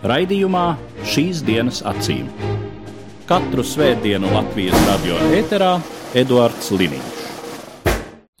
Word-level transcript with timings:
Raidījumā 0.00 0.78
šīs 1.04 1.42
dienas 1.44 1.82
acīm. 1.84 2.30
Katru 3.28 3.60
svētdienu 3.60 4.30
Latvijas 4.32 4.86
radio 4.86 5.18
eterā 5.36 5.74
Eduards 6.16 6.70
Liniņš. 6.72 7.18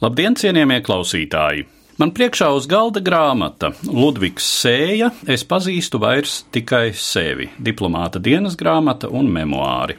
Labdien, 0.00 0.38
cienījamie 0.40 0.78
klausītāji! 0.86 1.66
Man 2.00 2.14
priekšā 2.16 2.48
uz 2.56 2.64
galda 2.64 3.02
grāmata 3.04 3.74
Ludvigs 3.84 4.46
Sēja. 4.62 5.10
Es 5.28 5.44
pazīstu 5.44 6.00
vairs 6.00 6.46
tikai 6.48 6.94
sevi- 6.96 7.50
diplomāta 7.68 8.16
dienas 8.16 8.56
grāmata 8.56 9.12
un 9.12 9.28
memoāri. 9.28 9.98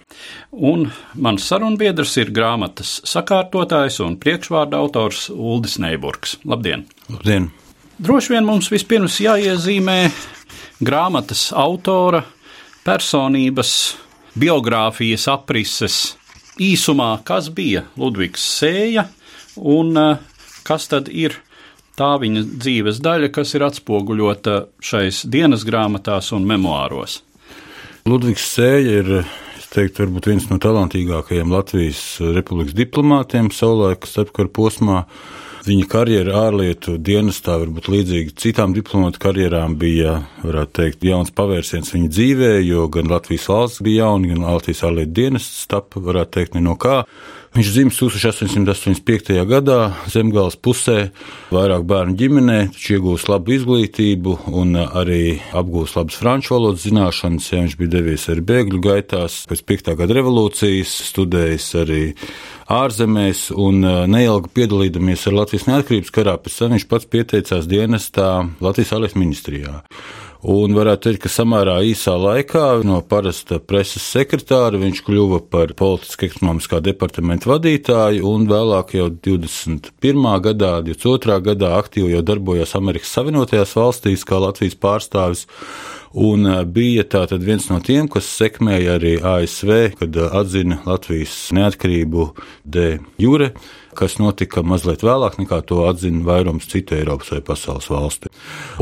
Un 0.51 0.89
mans 1.13 1.45
sarunbiedrs 1.45 2.17
ir 2.17 2.33
grāmatas 2.33 3.01
sakārtotājs 3.05 4.01
un 4.01 4.17
priekšvārda 4.17 4.81
autors 4.81 5.29
Uldis 5.29 5.77
Neiburgs. 5.77 6.39
Labdien! 6.43 6.87
Labdien! 7.07 7.51
Droši 8.01 8.33
vien 8.33 8.45
mums 8.45 8.67
vispirms 8.71 9.19
jāiezīmē 9.21 10.11
grāmatas 10.81 11.49
autora 11.53 12.23
personības, 12.85 13.95
biogrāfijas 14.39 15.27
aprises 15.31 16.01
īsumā, 16.61 17.13
kas 17.27 17.49
bija 17.53 17.85
Ludvigs 17.99 18.43
Sēja 18.57 19.05
un 19.57 19.97
eh, 19.97 20.17
kas 20.67 20.87
tad 20.91 21.09
ir 21.11 21.37
tā 21.99 22.15
viņa 22.21 22.45
dzīves 22.63 23.01
daļa, 23.03 23.29
kas 23.35 23.53
ir 23.57 23.65
atspoguļota 23.67 24.57
šais 24.81 25.25
dienas 25.29 25.65
grāmatās 25.67 26.31
un 26.35 26.47
memoāros. 26.49 27.21
Ludvigs 28.07 28.47
Sēja 28.55 29.01
ir 29.03 29.11
teiktu, 29.71 30.05
varbūt 30.05 30.31
viens 30.31 30.47
no 30.49 30.57
talantīgākajiem 30.61 31.51
Latvijas 31.53 32.01
republikas 32.33 32.75
diplomātiem 32.77 33.51
savulaik 33.55 34.07
starpkara 34.09 34.51
posmā. 34.51 35.03
Viņa 35.61 35.85
karjera 35.85 36.39
ārlietu 36.47 36.95
dienestā, 36.97 37.59
varbūt 37.61 37.91
līdzīgi 37.93 38.31
citām 38.41 38.71
diplomātu 38.73 39.21
karjerām, 39.21 39.75
bija, 39.77 40.15
teikt, 40.73 41.03
jauns 41.05 41.29
pavērsiens 41.37 41.93
viņa 41.93 42.09
dzīvē, 42.09 42.49
jo 42.65 42.87
gan 42.89 43.11
Latvijas 43.11 43.45
valsts 43.51 43.83
bija 43.85 44.07
jauna, 44.07 44.31
gan 44.31 44.47
Latvijas 44.47 44.81
ārlietu 44.89 45.13
dienests 45.19 45.67
tapa, 45.69 46.01
varētu 46.01 46.33
teikt, 46.39 46.57
no 46.65 46.73
kā. 46.81 47.03
Viņš 47.51 47.67
dzimis 47.75 47.97
1885. 47.99 49.33
gadā 49.43 49.89
Zemgājas 50.07 50.55
pusē, 50.55 51.09
vairāk 51.51 51.83
bērnu 51.83 52.15
ģimenē, 52.15 52.55
taču 52.71 52.93
iegūst 52.95 53.27
labu 53.27 53.51
izglītību 53.57 54.37
un 54.55 54.77
arī 54.79 55.35
apgūst 55.59 55.97
labas 55.99 56.15
franču 56.21 56.55
valodas 56.55 56.85
zināšanas. 56.85 57.49
Ja 57.51 57.59
viņš 57.65 57.75
bija 57.81 57.91
devies 57.97 58.29
arī 58.31 58.45
bēgļu 58.53 58.79
gaitās, 58.87 59.41
pēc 59.51 59.65
5. 59.67 59.91
gada 59.99 60.15
revolūcijas, 60.21 60.95
studējis 61.11 61.67
arī 61.83 62.01
ārzemēs 62.71 63.49
un 63.59 63.83
neilgi 64.15 64.55
piedalīdamies 64.55 65.27
ar 65.27 65.41
Latvijas 65.41 65.67
neatkarības 65.67 66.15
karā, 66.15 66.39
pēc 66.39 66.55
tam 66.55 66.77
viņš 66.77 66.87
pats 66.87 67.11
pieteicās 67.11 67.67
dienestā 67.67 68.31
Latvijas 68.63 68.95
ārlietu 68.95 69.19
ministrijā. 69.19 69.81
Un 70.41 70.73
varētu 70.73 71.05
teikt, 71.05 71.21
ka 71.21 71.29
samērā 71.29 71.75
īsā 71.85 72.15
laikā 72.17 72.81
no 72.87 72.97
parasta 73.05 73.59
preses 73.61 74.01
sekretāra 74.09 74.79
viņš 74.81 75.03
kļuva 75.05 75.37
par 75.53 75.75
politiski 75.77 76.31
ekonomiskā 76.31 76.79
departamenta 76.81 77.51
vadītāju, 77.51 78.25
un 78.25 78.47
vēlāk 78.49 78.95
jau 78.97 79.11
21. 79.13 79.91
gadā, 80.47 80.71
22. 80.87 81.37
gadā 81.45 81.75
aktīvi 81.77 82.15
jau 82.15 82.23
darbojās 82.25 82.73
Amerikas 82.79 83.13
Savienotajās 83.13 83.75
valstīs 83.77 84.25
kā 84.25 84.41
Latvijas 84.41 84.79
pārstāvis. 84.81 85.45
Un 86.11 86.49
bija 86.73 87.05
tātad 87.07 87.45
viens 87.45 87.69
no 87.69 87.77
tiem, 87.79 88.09
kas 88.11 88.25
sekmēja 88.41 88.97
arī 88.97 89.13
ASV, 89.21 89.75
kad 90.01 90.17
atzina 90.41 90.81
Latvijas 90.89 91.35
neatkarību 91.55 92.31
de 92.65 92.97
jure, 93.21 93.53
kas 93.97 94.17
notika 94.21 94.63
mazliet 94.65 95.03
vēlāk 95.05 95.37
nekā 95.41 95.61
to 95.67 95.83
atzina 95.89 96.23
vairums 96.25 96.67
citu 96.71 96.95
Eiropas 96.97 97.31
vai 97.33 97.41
pasaules 97.45 97.89
valsti. 97.91 98.31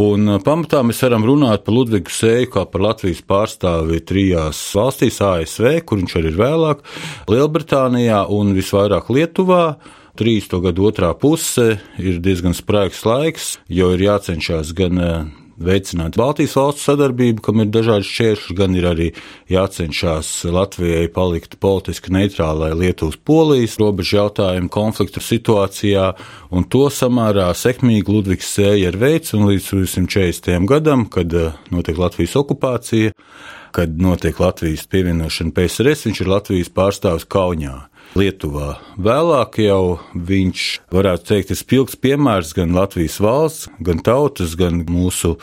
Un 0.01 0.39
pamatā 0.45 0.81
mēs 0.85 1.01
varam 1.05 1.27
runāt 1.27 1.65
par 1.65 1.75
Ludvigu 1.75 2.13
Sēju 2.13 2.51
kā 2.55 2.65
par 2.69 2.85
Latvijas 2.87 3.21
pārstāvi 3.25 4.01
trijās 4.05 4.61
valstīs- 4.75 5.21
ASV, 5.31 5.81
kur 5.85 5.99
viņš 6.01 6.15
arī 6.19 6.33
ir 6.33 6.39
vēlāk, 6.39 6.85
Lielbritānijā 7.27 8.25
un 8.29 8.53
visvairāk 8.53 9.09
Lietuvā. 9.09 9.77
30. 10.19 10.59
gadu 10.59 10.83
otrā 10.89 11.13
puse 11.15 11.79
ir 11.97 12.19
diezgan 12.19 12.51
spraigs 12.51 13.05
laiks, 13.05 13.57
jo 13.69 13.93
ir 13.95 13.99
jācenšas 13.99 14.73
gan 14.75 14.99
veicināt 15.63 16.17
Baltijas 16.19 16.55
valstu 16.57 16.85
sadarbību, 16.85 17.43
kam 17.45 17.63
ir 17.63 17.71
dažādi 17.73 18.07
šķēršļi, 18.07 18.55
gan 18.57 18.77
ir 18.77 18.87
arī 18.89 19.09
jācenšas 19.51 20.31
Latvijai 20.53 21.09
palikt 21.13 21.57
politiski 21.61 22.13
neitrālai 22.15 22.71
Lietuvas-Polijas 22.79 23.77
robežu 23.81 24.19
jautājumu 24.21 24.71
konfliktu 24.73 25.23
situācijā, 25.23 26.13
un 26.55 26.65
to 26.71 26.85
samērā 26.93 27.49
sekmīgi 27.57 28.15
Ludvigs 28.15 28.53
Sēja 28.55 28.93
ir 28.93 28.99
veids, 29.01 29.35
un 29.35 29.49
līdz 29.49 29.71
240. 29.73 30.69
gadam, 30.69 31.05
kad 31.11 31.33
notiek 31.73 31.99
Latvijas 31.99 32.37
okupācija, 32.39 33.13
kad 33.75 33.99
notiek 34.01 34.39
Latvijas 34.39 34.87
pievienošana 34.89 35.53
PSRS, 35.53 36.07
viņš 36.07 36.23
ir 36.23 36.33
Latvijas 36.37 36.73
pārstāvis 36.73 37.27
Kaunijā. 37.29 37.88
Lietuvā. 38.17 38.79
Vēlāk 38.97 39.59
jau 39.61 39.99
viņš, 40.13 40.63
varētu 40.89 41.27
teikt, 41.29 41.51
ir 41.53 41.59
spilgts 41.59 41.97
piemērs 42.01 42.55
gan 42.57 42.73
Latvijas 42.73 43.19
valsts, 43.21 43.67
gan 43.85 44.01
tautas, 44.01 44.55
gan 44.57 44.81
mūsu 44.89 45.35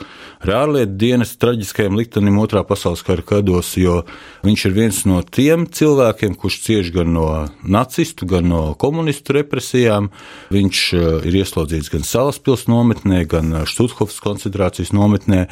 ārlietu 0.42 0.96
dienas 0.98 1.36
traģiskajam 1.38 1.94
liktenim 1.98 2.40
otrā 2.42 2.64
pasaules 2.66 3.04
kara 3.06 3.22
gados, 3.26 3.72
jo 3.78 4.00
viņš 4.46 4.66
ir 4.66 4.74
viens 4.76 4.98
no 5.06 5.20
tiem 5.22 5.68
cilvēkiem, 5.70 6.34
kurš 6.34 6.58
cieš 6.64 6.90
gan 6.96 7.14
no 7.14 7.28
nacistu, 7.62 8.26
gan 8.30 8.50
no 8.50 8.62
komunistu 8.78 9.38
represijām. 9.38 10.10
Viņš 10.54 10.82
ir 11.26 11.38
ieslodzīts 11.42 11.92
gan 11.94 12.06
Salaspils 12.06 12.66
nometnē, 12.70 13.22
gan 13.30 13.62
Štuthofas 13.68 14.18
koncentrācijas 14.24 14.94
nometnē. 14.96 15.46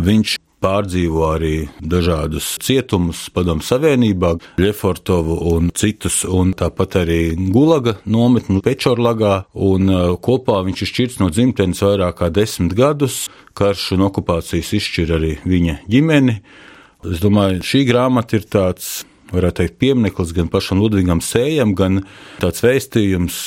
Viņš 0.00 0.38
pārdzīvo 0.64 1.24
arī 1.28 1.54
dažādus 1.84 2.54
cietumus 2.64 3.26
Padomu 3.34 3.64
Savienībā, 3.64 4.34
Lefortovu 4.60 5.36
un 5.52 5.70
citus, 5.76 6.22
un 6.24 6.54
tāpat 6.56 6.98
arī 7.02 7.20
Gulaga 7.52 7.98
nometni 8.08 8.62
Pečorlagā, 8.64 9.44
un 9.54 9.92
kopā 10.24 10.62
viņš 10.64 10.84
ir 10.84 10.92
šķirts 10.92 11.20
no 11.20 11.30
dzimtenes 11.32 11.82
vairāk 11.84 12.22
kā 12.22 12.30
desmit 12.32 12.76
gadus. 12.78 13.26
Karš 13.54 13.92
un 13.94 14.06
okupācijas 14.08 14.72
izšķir 14.80 15.12
arī 15.14 15.34
viņa 15.46 15.80
ģimeni. 15.90 16.38
Es 17.12 17.20
domāju, 17.22 17.60
šī 17.62 17.84
grāmata 17.90 18.38
ir 18.38 18.48
tāds, 18.48 19.04
varētu 19.34 19.60
teikt, 19.60 19.76
piemineklis 19.82 20.32
gan 20.34 20.48
pašam 20.50 20.80
Ludvigam 20.80 21.20
Sējam, 21.22 21.76
gan 21.76 22.02
tāds 22.40 22.64
vēstījums 22.64 23.42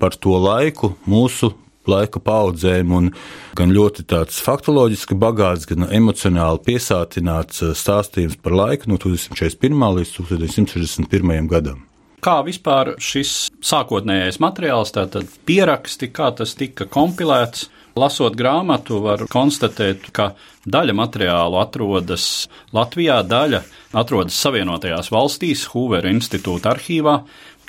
par 0.00 0.16
to 0.16 0.34
laiku 0.40 0.94
mūsu 1.06 1.52
laika 1.90 2.22
paudzēm, 2.24 2.92
un 2.94 3.10
gan 3.58 3.72
ļoti 3.74 4.06
tāds 4.10 4.40
faktoloģiski 4.44 5.16
bagāts, 5.20 5.68
gan 5.70 5.88
emocionāli 5.90 6.62
piesātināts 6.66 7.64
stāstījums 7.80 8.40
par 8.42 8.56
laiku 8.56 8.92
no 8.92 9.00
1941. 9.00 9.88
līdz 10.00 10.14
1961. 10.20 11.50
gadam. 11.50 11.84
Kā 12.24 12.38
vispār 12.40 12.94
šis 13.04 13.50
sākotnējais 13.60 14.40
materiāls, 14.40 14.94
tātad 14.96 15.28
pieraksti, 15.44 16.08
kā 16.08 16.30
tas 16.38 16.56
tika 16.56 16.88
kompilēts, 16.88 17.68
Lasot 17.94 18.34
grāmatu, 18.34 18.96
var 19.04 19.20
konstatēt, 19.30 20.08
ka 20.10 20.32
daļa 20.66 20.96
materiālu 20.98 21.60
atrodas 21.60 22.48
Latvijā, 22.74 23.20
daļa 23.22 23.60
atrodas 23.94 24.34
Savienotajās 24.42 25.12
valstīs, 25.14 25.68
Hoovera 25.70 26.10
institūta 26.10 26.72
arhīvā. 26.72 27.20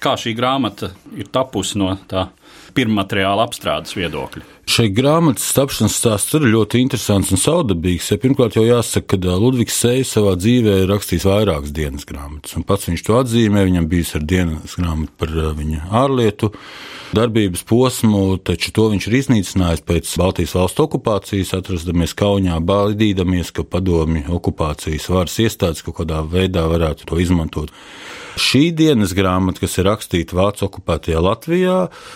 Kā 0.02 0.16
šī 0.18 0.34
grāmata 0.38 0.90
ir 1.14 1.30
tapusi 1.30 1.78
no 1.78 1.92
tā 2.10 2.26
pirmmateriāla 2.76 3.46
apstrādes 3.48 3.96
viedokļa? 3.98 4.44
Šai 4.66 4.88
grāmatas 4.94 5.52
tapšanas 5.54 5.96
stāsts 6.00 6.34
ir 6.38 6.48
ļoti 6.50 6.82
interesants 6.82 7.30
un 7.36 7.40
saudabīgs. 7.40 8.10
Ja 8.12 8.18
pirmkārt, 8.22 8.58
jau 8.58 8.66
jāsaka, 8.66 9.20
ka 9.20 9.38
Ludvigs 9.38 9.78
Sējs 9.78 10.16
savā 10.16 10.34
dzīvē 10.40 10.80
ir 10.82 10.90
rakstījis 10.90 11.28
vairākas 11.30 11.74
dienas 11.76 12.08
grāmatas, 12.10 12.56
un 12.58 12.66
pats 12.68 12.90
viņš 12.90 13.06
to 13.06 13.20
atzīmē. 13.20 13.66
Viņam 13.70 13.88
bijis 13.92 14.16
ar 14.18 14.26
dienas 14.26 14.76
grāmatu 14.80 15.14
par 15.22 15.36
viņa 15.60 15.86
ārlietu 16.02 16.52
darbības 17.16 17.62
posmu, 17.70 18.24
taču 18.42 18.74
to 18.76 18.90
viņš 18.92 19.08
ir 19.08 19.18
iznīcinājis 19.22 19.86
pēc 19.86 20.12
Baltijas 20.20 20.58
valstu 20.58 20.88
okupācijas, 20.90 21.54
atrastamies 21.56 22.18
Kaunijā, 22.18 22.58
baidīdamies, 22.66 23.54
ka 23.56 23.64
padomi 23.64 24.26
okupācijas 24.28 25.08
varas 25.14 25.38
iestādes 25.46 25.86
kaut 25.86 26.02
kādā 26.02 26.26
veidā 26.26 26.66
varētu 26.72 27.08
to 27.12 27.22
izmantot. 27.22 27.72
Šī 28.36 28.70
dienas 28.76 29.14
grāmata, 29.16 29.64
kas 29.64 29.78
ir 29.80 29.88
rakstīta 29.88 30.36
Vācu 30.36 30.66
okupētajā 30.68 31.22
Latvijā 31.24 31.76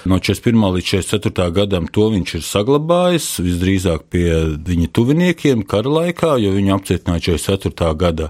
no 0.09 0.19
no 0.19 0.23
41. 0.23 0.65
līdz 0.75 0.87
44. 0.99 1.51
gadam 1.55 1.87
to 1.87 2.09
viņš 2.11 2.35
ir 2.35 2.43
saglabājis 2.43 3.27
visdrīzāk 3.45 4.09
pie 4.11 4.27
viņa 4.67 4.89
tuviniekiem 4.91 5.63
kara 5.63 5.89
laikā, 5.99 6.35
jo 6.43 6.51
viņu 6.57 6.75
apcietināja 6.75 7.37
44. 7.39 7.93
gada 7.95 8.29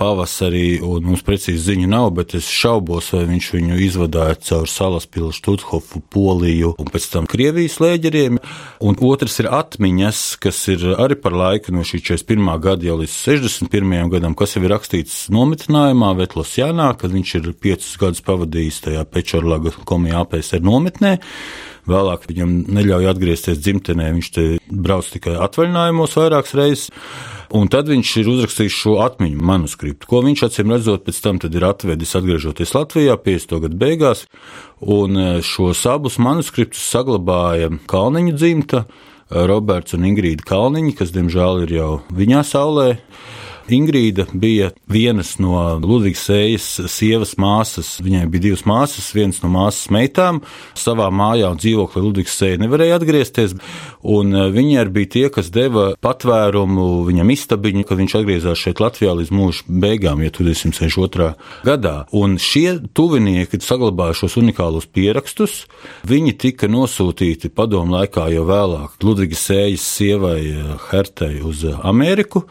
pavasarī, 0.00 0.80
un 0.84 1.04
mums 1.08 1.22
precīzi 1.26 1.60
ziņu 1.70 1.88
nav, 1.90 2.10
bet 2.18 2.34
es 2.38 2.48
šaubos, 2.50 3.10
vai 3.14 3.24
viņš 3.28 3.50
viņu 3.54 3.78
izvadāja 3.86 4.36
caur 4.48 4.70
Salaspili, 4.70 5.32
Štuthofu, 5.34 6.02
Poliju 6.12 6.74
un 6.80 6.90
pēc 6.92 7.08
tam 7.12 7.28
Krievijas 7.30 7.78
lēģeriem. 7.82 8.40
Un 8.84 8.98
otrs 9.08 9.38
ir 9.42 9.50
atmiņas, 9.54 10.22
kas 10.42 10.62
ir 10.72 10.86
arī 10.94 11.18
par 11.20 11.36
laiku 11.38 11.74
no 11.74 11.84
šī 11.86 12.02
41. 12.14 12.50
gada 12.64 12.88
jau 12.88 12.98
līdz 13.02 13.18
61. 13.20 14.10
gadam, 14.14 14.34
kas 14.38 14.56
jau 14.56 14.64
ir 14.64 14.74
rakstīts 14.74 15.28
nometnējumā 15.34 16.14
Vetlosjānā, 16.22 16.90
kad 17.00 17.14
viņš 17.14 17.36
ir 17.40 17.52
piecus 17.54 17.94
gadus 18.00 18.24
pavadījis 18.26 18.82
tajā 18.88 19.06
Pečorlaga 19.10 19.74
komijā 19.86 20.24
APSR 20.24 20.64
nometnē. 20.64 21.18
Vēlāk 21.84 22.24
viņam 22.30 22.52
neļauj 22.72 23.10
atgriezties 23.10 23.60
dzimtenē, 23.60 24.08
viņš 24.16 24.28
te 24.32 24.44
brauc 24.72 25.08
tikai 25.12 25.36
atvaļinājumos 25.44 26.16
vairākas 26.16 26.56
reizes. 26.56 26.90
Un 27.54 27.68
tad 27.70 27.86
viņš 27.86 28.10
ir 28.18 28.28
uzrakstījis 28.32 28.76
šo 28.82 28.96
atmiņu 29.04 29.44
manuskriptu, 29.46 30.08
ko 30.10 30.24
viņš 30.24 30.40
acīm 30.48 30.72
redzot, 30.74 31.04
pēc 31.06 31.20
tam 31.22 31.38
ir 31.46 31.66
atvedis 31.68 32.16
atgriežoties 32.18 32.74
Latvijā 32.74 33.14
50. 33.14 33.60
gadu 33.62 33.78
beigās. 33.78 34.24
E, 34.24 35.26
šos 35.46 35.84
abus 35.86 36.18
manuskriptus 36.18 36.82
saglabāja 36.90 37.70
Kalniņa 37.86 38.34
dzimta, 38.34 38.84
Roberts 39.30 39.94
un 39.94 40.08
Ingrīda 40.10 40.42
Kalniņa, 40.50 40.96
kas 40.98 41.14
diemžēl 41.14 41.62
ir 41.68 41.76
jau 41.78 41.92
viņā 42.10 42.42
saulē. 42.48 42.88
Ingrīda 43.72 44.26
bija 44.32 44.70
vienas 44.90 45.38
no 45.40 45.56
Ludvigs 45.80 46.26
Sējas 46.28 46.66
sievas 46.92 47.34
māsas. 47.40 47.94
Viņai 48.04 48.26
bija 48.28 48.50
divas 48.50 48.64
māsas, 48.68 49.06
viens 49.16 49.40
no 49.40 49.48
māsas 49.52 49.88
meitām. 49.94 50.42
Savā 50.76 51.06
mājā 51.08 51.48
un 51.54 51.60
dzīvoklī 51.62 52.02
Ludvigs 52.04 52.36
Sēja 52.36 52.60
nevarēja 52.60 52.98
atgriezties, 53.00 53.54
un 54.04 54.36
e, 54.36 54.44
viņi 54.52 54.76
arī 54.82 54.94
bija 54.98 55.12
tie, 55.16 55.24
kas 55.32 55.48
deva 55.54 55.86
patvērumu 56.04 57.06
viņam 57.08 57.32
istabiņu, 57.32 57.86
kad 57.88 58.02
viņš 58.02 58.18
atgriezās 58.20 58.60
šeit 58.66 58.84
Latvijā 58.84 59.16
līdz 59.16 59.32
mūža 59.32 59.64
beigām, 59.86 60.20
ja 60.26 60.34
1962. 60.34 61.32
gadā. 61.64 61.96
Un 62.12 62.36
šie 62.36 62.76
tuvinieki 62.92 63.62
saglabāja 63.64 64.20
šos 64.20 64.36
unikālos 64.44 64.90
pierakstus. 64.92 65.62
Viņi 66.04 66.36
tika 66.36 66.68
nosūtīti 66.68 67.48
padomu 67.48 67.96
laikā 67.96 68.28
jau 68.36 68.44
vēlāk 68.52 69.00
Ludvigs 69.00 69.48
Sējas 69.48 69.88
sievai 69.96 70.40
e, 70.52 70.64
Hertei 70.90 71.40
uz 71.40 71.64
Ameriku. 71.80 72.44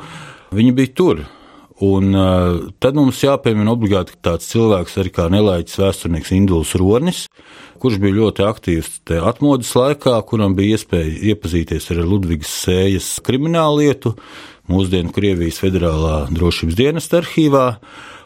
Viņi 0.53 0.75
bija 0.77 0.93
tur. 0.97 1.23
Un, 1.83 2.13
uh, 2.13 2.69
tad 2.79 2.95
mums 2.95 3.17
jāpiemina 3.23 3.73
obligāti 3.73 4.13
tāds 4.23 4.45
cilvēks, 4.51 4.93
arī 5.01 5.09
kā 5.15 5.25
nelaiķis 5.33 5.79
vēsturnieks 5.81 6.31
Induls 6.35 6.75
Ronis, 6.79 7.23
kurš 7.81 7.97
bija 7.99 8.19
ļoti 8.19 8.45
aktīvs 8.45 8.91
atmodas 9.25 9.73
laikā, 9.75 10.13
kuram 10.29 10.53
bija 10.55 10.77
iespēja 10.77 11.33
iepazīties 11.33 11.89
ar 11.91 12.03
Ludvigas 12.05 12.53
sējas 12.63 13.09
kriminālu 13.25 13.81
lietu, 13.81 14.13
mūsdienu 14.69 15.11
Krievijas 15.15 15.59
Federālā 15.63 16.27
drošības 16.31 16.77
dienesta 16.77 17.19
arhīvā. 17.23 17.65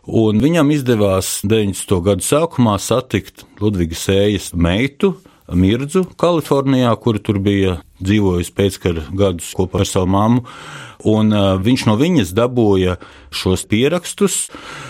Un 0.08 0.44
viņam 0.44 0.70
izdevās 0.76 1.40
90. 1.48 1.98
gadu 2.04 2.28
sākumā 2.28 2.76
satikt 2.84 3.48
Ludvigas 3.64 4.06
sējas 4.08 4.52
meitu, 4.54 5.16
Mirdzu, 5.48 6.04
Kalifornijā, 6.20 6.92
kur 7.00 7.18
tur 7.24 7.40
bija 7.40 7.78
dzīvojusi 8.04 8.52
pēckara 8.54 9.06
gadus 9.16 9.54
kopā 9.56 9.82
ar 9.86 9.90
savu 9.90 10.12
māmu 10.12 10.44
un 11.08 11.32
viņš 11.64 11.86
no 11.88 11.96
viņas 12.00 12.34
dabūja 12.38 12.98
šos 13.34 13.66
pierakstus. 13.70 14.48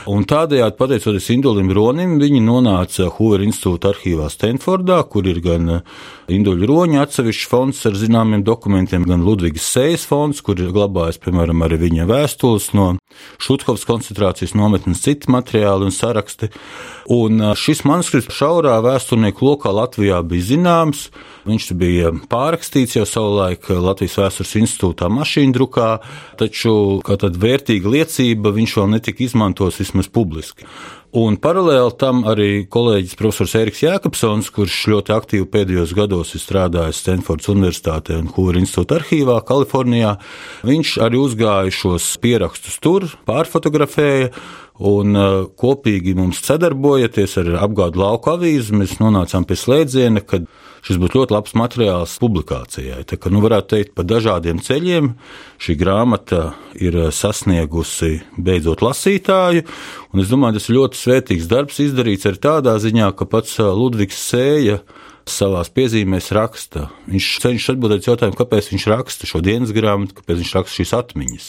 Tādējādi, 0.07 0.75
pateicoties 0.80 1.30
Indulim 1.34 1.72
Ronim, 1.75 2.18
viņi 2.22 2.42
nonāca 2.44 3.10
Hoover 3.18 3.44
institūta 3.45 3.94
arhīvā 3.94 4.30
Stanfordā, 4.31 5.01
kur 5.10 5.28
ir 5.28 5.42
gan 5.44 5.80
Induļu 6.28 6.68
Roņa 6.68 7.06
atsevišķs 7.06 7.48
fonds 7.48 7.81
ar 7.88 7.95
zināmiem 7.95 8.44
dokumentiem, 8.48 9.06
gan 9.07 9.24
Ludvigs 9.24 9.68
Sējas 9.72 10.04
fonds, 10.10 10.44
kur 10.44 10.60
ir 10.60 10.74
glabājas, 10.75 11.19
piemēram, 11.24 11.63
arī 11.63 11.80
viņa 11.88 12.07
vēstules 12.10 12.74
no 12.75 12.89
Šutkovas 13.42 13.86
koncentrācijas 13.88 14.54
nometnes, 14.57 15.01
citi 15.01 15.31
materiāli 15.31 15.88
un 15.88 15.95
saraksti. 15.95 16.51
Un 17.16 17.39
šis 17.56 17.86
manuskripts 17.88 18.36
šaurā 18.36 18.75
vēsturnieku 18.84 19.45
lokā 19.48 19.72
Latvijā 19.72 20.19
bija 20.28 20.50
zināms. 20.51 21.07
Viņš 21.48 21.69
bija 21.80 22.12
pārrakstīts 22.28 22.98
jau 22.98 23.06
savulaik 23.07 23.69
Latvijas 23.72 24.18
vēstures 24.19 24.56
institūtā 24.60 25.07
mašīnu 25.07 25.56
drukā, 25.56 25.89
taču 26.39 27.00
kā 27.07 27.16
tāda 27.22 27.39
vērtīga 27.39 27.94
liecība 27.95 28.26
viņš 28.35 28.74
vēl 28.79 28.89
netika 28.95 29.24
izmantots 29.24 29.79
vismaz 29.79 30.09
publiski. 30.12 30.68
Un 31.18 31.38
paralēli 31.39 31.94
tam 31.97 32.25
arī 32.27 32.65
kolēģis 32.68 33.15
profesors 33.18 33.56
Eriks 33.56 33.79
Jēkabsons, 33.85 34.50
kurš 34.51 34.81
ļoti 34.91 35.13
aktīvi 35.15 35.47
pēdējos 35.53 35.94
gados 35.95 36.33
ir 36.35 36.44
strādājis 36.44 37.00
Stanfordas 37.00 37.47
Universitātē 37.53 38.18
un 38.19 38.27
Hoover 38.35 38.59
institūta 38.59 39.00
arhīvā 39.00 39.39
Kalifornijā, 39.47 40.18
viņš 40.68 40.97
arī 41.07 41.21
uzgāja 41.24 41.74
šos 41.74 42.09
pierakstus 42.21 42.77
tur, 42.83 43.07
pārfotografēja. 43.29 44.33
Un 44.77 45.18
uh, 45.18 45.47
kopīgi 45.57 46.12
mums 46.13 46.44
sadarbojoties 46.45 47.31
ar 47.41 47.47
apgādu 47.63 48.03
lauku 48.03 48.35
avīzi, 48.35 48.75
mēs 48.77 49.00
nonācām 49.01 49.47
pie 49.50 49.57
slēdziena, 49.57 50.21
ka 50.21 50.44
šis 50.85 51.00
būtu 51.01 51.21
ļoti 51.21 51.35
labs 51.35 51.56
materiāls 51.57 52.18
publikācijai. 52.21 53.03
Tā 53.07 53.19
kā 53.21 53.31
nu, 53.33 53.41
varētu 53.44 53.74
teikt, 53.75 53.94
pa 53.97 54.06
dažādiem 54.07 54.62
ceļiem 54.63 55.12
šī 55.63 55.77
grāmata 55.79 56.51
ir 56.77 57.00
sasniegusi 57.15 58.21
beidzot 58.38 58.83
lasītāju. 58.85 59.65
Es 60.18 60.31
domāju, 60.31 60.59
tas 60.59 60.69
ir 60.69 60.79
ļoti 60.79 61.01
svētīgs 61.01 61.50
darbs 61.51 61.81
izdarīts 61.83 62.29
arī 62.29 62.41
tādā 62.44 62.77
ziņā, 62.81 63.12
ka 63.18 63.29
pats 63.29 63.57
Ludvigs 63.59 64.19
Sēja 64.29 64.81
savā 65.31 65.62
piezīmēs 65.75 66.31
raksta. 66.35 66.88
Viņš 67.12 67.29
cenšas 67.44 67.75
atbildēt 67.75 68.09
jautājumu, 68.09 68.38
kāpēc 68.39 68.71
viņš 68.74 68.89
raksta 68.94 69.29
šo 69.29 69.44
dienas 69.45 69.74
grāmatu, 69.75 70.18
kāpēc 70.18 70.44
viņš 70.44 70.53
raksta 70.57 70.81
šīs 70.81 70.94
atmiņas. 70.97 71.47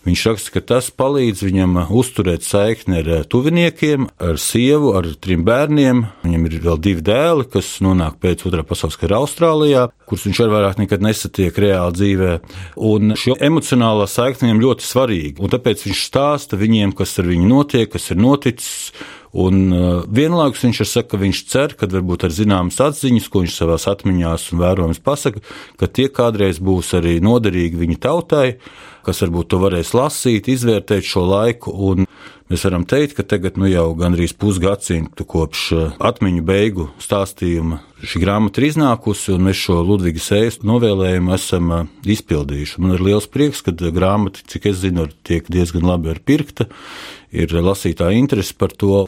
Viņš 0.00 0.20
raksta, 0.30 0.52
ka 0.54 0.60
tas 0.64 0.86
palīdz 0.96 1.42
viņam 1.44 1.74
uzturēt 1.92 2.40
saikni 2.46 3.02
ar 3.02 3.26
tuviniekiem, 3.28 4.06
ar 4.16 4.38
sievu, 4.40 4.94
ar 4.96 5.10
trim 5.20 5.42
bērniem. 5.44 6.06
Viņam 6.24 6.46
ir 6.48 6.56
vēl 6.64 6.80
divi 6.80 7.04
dēli, 7.04 7.44
kas 7.52 7.68
nonāk 7.84 8.16
pēc 8.22 8.46
otrā 8.48 8.64
pasaules 8.64 8.96
kara 9.00 9.18
Austrālijā, 9.20 9.90
kurus 10.08 10.24
viņš 10.24 10.40
arī 10.40 10.54
vairāk 10.54 10.80
nekad 10.80 11.04
nesatiek 11.04 11.60
reāli 11.66 11.98
dzīvē. 11.98 12.32
Un 12.88 13.12
šī 13.12 13.36
emocionālā 13.44 14.08
saikne 14.08 14.48
viņam 14.48 14.64
ļoti 14.64 14.88
svarīga. 14.88 15.44
Un 15.44 15.52
tāpēc 15.52 15.84
viņš 15.84 16.04
stāsta 16.08 16.56
viņiem, 16.60 16.96
kas 16.96 17.18
ar 17.20 17.28
viņu 17.28 17.52
notiek, 17.52 17.92
kas 17.92 18.08
ir 18.14 18.24
noticis. 18.24 18.94
Un 19.30 19.58
uh, 19.70 20.02
vienlaikus 20.10 20.64
viņš 20.64 20.80
saka, 20.90 21.12
ka 21.12 21.20
viņš 21.20 21.40
cer, 21.46 21.74
ka 21.78 21.86
varbūt 21.90 22.26
ar 22.26 22.34
zināmas 22.34 22.80
atziņas, 22.82 23.28
ko 23.30 23.44
viņš 23.44 23.58
savā 23.60 23.76
atmiņā 23.92 24.32
un 24.34 24.62
vērojumos 24.62 25.02
pasaka, 25.06 25.42
ka 25.78 25.86
tie 25.86 26.08
kādreiz 26.10 26.58
būs 26.58 26.90
arī 26.98 27.20
noderīgi 27.22 27.78
viņa 27.78 27.98
tautai 28.02 28.46
kas 29.06 29.22
varbūt 29.24 29.50
to 29.52 29.60
varēs 29.62 29.94
lasīt, 29.96 30.50
izvērtēt 30.52 31.06
šo 31.06 31.24
laiku. 31.28 31.74
Mēs 32.50 32.64
varam 32.66 32.82
teikt, 32.88 33.14
ka 33.14 33.22
tagad 33.30 33.60
nu, 33.60 33.68
jau 33.70 33.92
gandrīz 33.94 34.32
pusgadsimtu 34.34 35.22
kopš 35.28 35.60
eh, 35.76 35.92
atmiņu 36.02 36.42
beigu 36.42 36.88
stāstījuma 36.98 37.78
šī 38.02 38.22
grāmata 38.24 38.58
ir 38.58 38.70
iznākusi, 38.70 39.36
un 39.36 39.44
mēs 39.46 39.60
šo 39.60 39.76
Ludviga 39.86 40.22
sēnes 40.24 40.58
novēlējumu 40.66 41.34
esam 41.36 41.70
eh, 41.76 41.86
izpildījuši. 42.16 42.80
Man 42.82 42.96
ir 42.96 43.04
liels 43.06 43.30
prieks, 43.30 43.62
ka 43.62 43.74
grāmata, 43.78 44.42
cik 44.50 44.66
es 44.72 44.80
zinu, 44.82 45.06
tiek 45.22 45.46
diezgan 45.46 45.86
labi 45.86 46.16
pirkta, 46.26 46.66
ir 47.30 47.54
lasītāja 47.54 48.18
interese 48.18 48.56
par 48.58 48.74
to, 48.74 49.04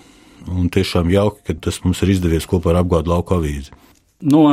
un 0.46 0.70
tiešām 0.70 1.10
jauki, 1.10 1.42
ka 1.48 1.58
tas 1.66 1.82
mums 1.82 2.02
ir 2.06 2.14
izdevies 2.14 2.46
kopā 2.50 2.72
ar 2.72 2.82
apgādu 2.84 3.10
lauku 3.10 3.40
avīzi. 3.40 3.74
No 4.22 4.52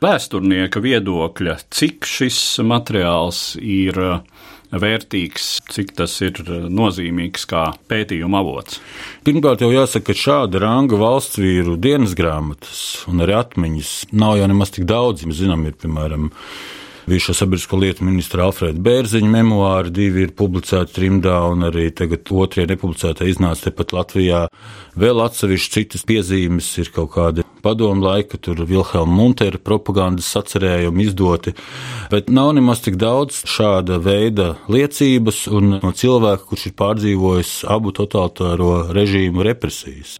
vēsturnieka 0.00 0.80
viedokļa, 0.84 1.58
cik 1.72 2.08
šis 2.08 2.40
materiāls 2.64 3.56
ir 3.60 4.00
vērtīgs, 4.72 5.48
cik 5.72 5.92
tas 5.98 6.14
ir 6.24 6.40
nozīmīgs 6.72 7.46
kā 7.50 7.68
pētījuma 7.90 8.40
avots? 8.42 8.80
Pirmkārt, 9.26 9.62
jau 9.64 9.70
jāsaka, 9.74 10.10
ka 10.10 10.20
šāda 10.22 10.62
ranga 10.62 10.98
valsts 11.00 11.40
vīru 11.42 11.76
dienas 11.80 12.16
grāmatas 12.18 12.80
un 13.10 13.24
arī 13.24 13.36
atmiņas 13.38 13.92
nav 14.16 14.38
jau 14.40 14.50
nemaz 14.50 14.74
tik 14.76 14.88
daudz. 14.88 15.26
Mēs 15.28 15.42
zinām, 15.42 15.66
ir 15.68 15.78
piemēram 15.80 16.30
bijušā 17.06 17.34
sabiedrisko 17.38 17.78
lietu 17.78 18.04
ministra 18.06 18.48
Alfrēda 18.48 18.82
Bērziņa 18.82 19.28
memoāri, 19.30 19.92
divi 19.94 20.24
ir 20.26 20.32
publicēti 20.38 20.96
trimdā, 20.96 21.36
un 21.52 21.62
arī 21.68 21.88
tagad 21.94 22.26
otrie 22.34 22.66
nepublicētie 22.66 23.28
iznāca 23.30 23.68
tepat 23.68 23.94
Latvijā. 23.94 24.40
Vēl 24.98 25.22
atsevišķi 25.22 25.74
citas 25.76 26.06
piezīmes 26.08 26.70
ir 26.82 26.90
kaut 26.94 27.12
kādi 27.14 27.46
padomu 27.62 28.02
laika, 28.06 28.38
tur 28.42 28.62
Vilhelma 28.66 29.20
Muntera 29.20 29.58
propagandas 29.62 30.28
sacerējumi 30.34 31.06
izdoti, 31.06 31.54
bet 32.10 32.30
nav 32.30 32.52
nemaz 32.58 32.82
tik 32.84 32.98
daudz 32.98 33.44
šāda 33.50 34.00
veida 34.02 34.54
liecības 34.70 35.46
un 35.54 35.78
no 35.82 35.92
cilvēka, 35.94 36.48
kurš 36.50 36.70
ir 36.70 36.78
pārdzīvojis 36.82 37.52
abu 37.70 37.94
totalitāro 37.94 38.88
režīmu 38.94 39.46
represijas. 39.46 40.18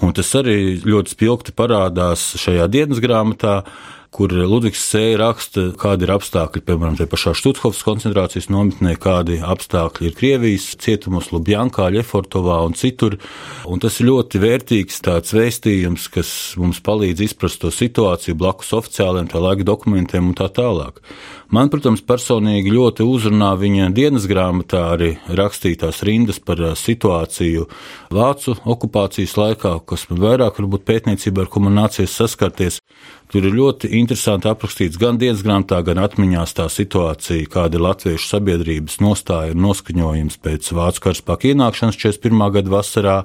Un 0.00 0.14
tas 0.16 0.30
arī 0.38 0.78
ļoti 0.80 1.12
spilgti 1.12 1.52
parādās 1.52 2.30
šajā 2.40 2.70
dienas 2.72 3.02
grāmatā, 3.04 3.60
kur 4.14 4.32
Ludvigs 4.34 4.82
Sēja 4.90 5.20
raksta, 5.20 5.68
kādi 5.78 6.06
ir 6.06 6.12
apstākļi, 6.16 6.62
piemēram, 6.66 6.96
te 6.98 7.06
pašā 7.10 7.32
Štuthovas 7.38 7.82
koncentrācijas 7.86 8.48
nometnē, 8.50 8.96
kādi 9.00 9.38
apstākļi 9.38 10.10
ir 10.10 10.16
Krievijas 10.18 10.66
cietumos, 10.82 11.30
Lubjankā, 11.30 11.86
Ļefortovā 11.94 12.58
un 12.66 12.74
citur. 12.78 13.20
Un 13.70 13.82
tas 13.82 14.00
ir 14.00 14.10
ļoti 14.10 14.42
vērtīgs 14.42 14.98
tāds 15.06 15.34
vēstījums, 15.36 16.08
kas 16.10 16.32
mums 16.60 16.82
palīdz 16.84 17.22
izprast 17.28 17.62
to 17.62 17.70
situāciju 17.74 18.38
blakus 18.40 18.74
oficiāliem 18.80 19.30
tā 19.30 19.42
laika 19.42 19.66
dokumentiem 19.68 20.32
un 20.32 20.38
tā 20.38 20.50
tālāk. 20.58 20.98
Man, 21.50 21.70
protams, 21.70 22.02
personīgi 22.06 22.70
ļoti 22.70 23.06
uzrunā 23.06 23.54
viņa 23.58 23.88
dienas 23.94 24.26
grāmatā 24.30 24.84
arī 24.92 25.14
rakstītās 25.26 26.04
rindas 26.06 26.38
par 26.42 26.62
situāciju 26.78 27.66
Vācu 28.14 28.54
okupācijas 28.70 29.36
laikā, 29.38 29.72
kas 29.86 30.06
man 30.10 30.22
vairāk 30.22 30.58
varbūt 30.58 30.86
pētniecībā, 30.86 31.46
ar 31.46 31.50
ko 31.50 31.62
man 31.62 31.78
nācies 31.78 32.14
saskarties. 32.14 32.78
Tur 33.30 33.44
ir 33.46 33.54
ļoti 33.54 33.92
interesanti 33.94 34.48
aprakstīts 34.50 34.98
gan 34.98 35.18
dienas 35.20 35.44
grāmatā, 35.46 35.78
gan 35.86 36.00
atmiņās 36.02 36.56
tā 36.58 36.64
situācija, 36.66 37.46
kāda 37.52 37.78
ir 37.78 37.84
latviešu 37.84 38.26
sabiedrības 38.26 38.98
nostāja 39.04 39.54
un 39.54 39.62
noskaņojums 39.68 40.40
pēc 40.42 40.70
Vācu 40.74 41.04
karaspēka 41.04 41.52
ienākšanas 41.52 41.98
41. 42.00 42.42
gada 42.56 42.74
vasarā. 42.74 43.18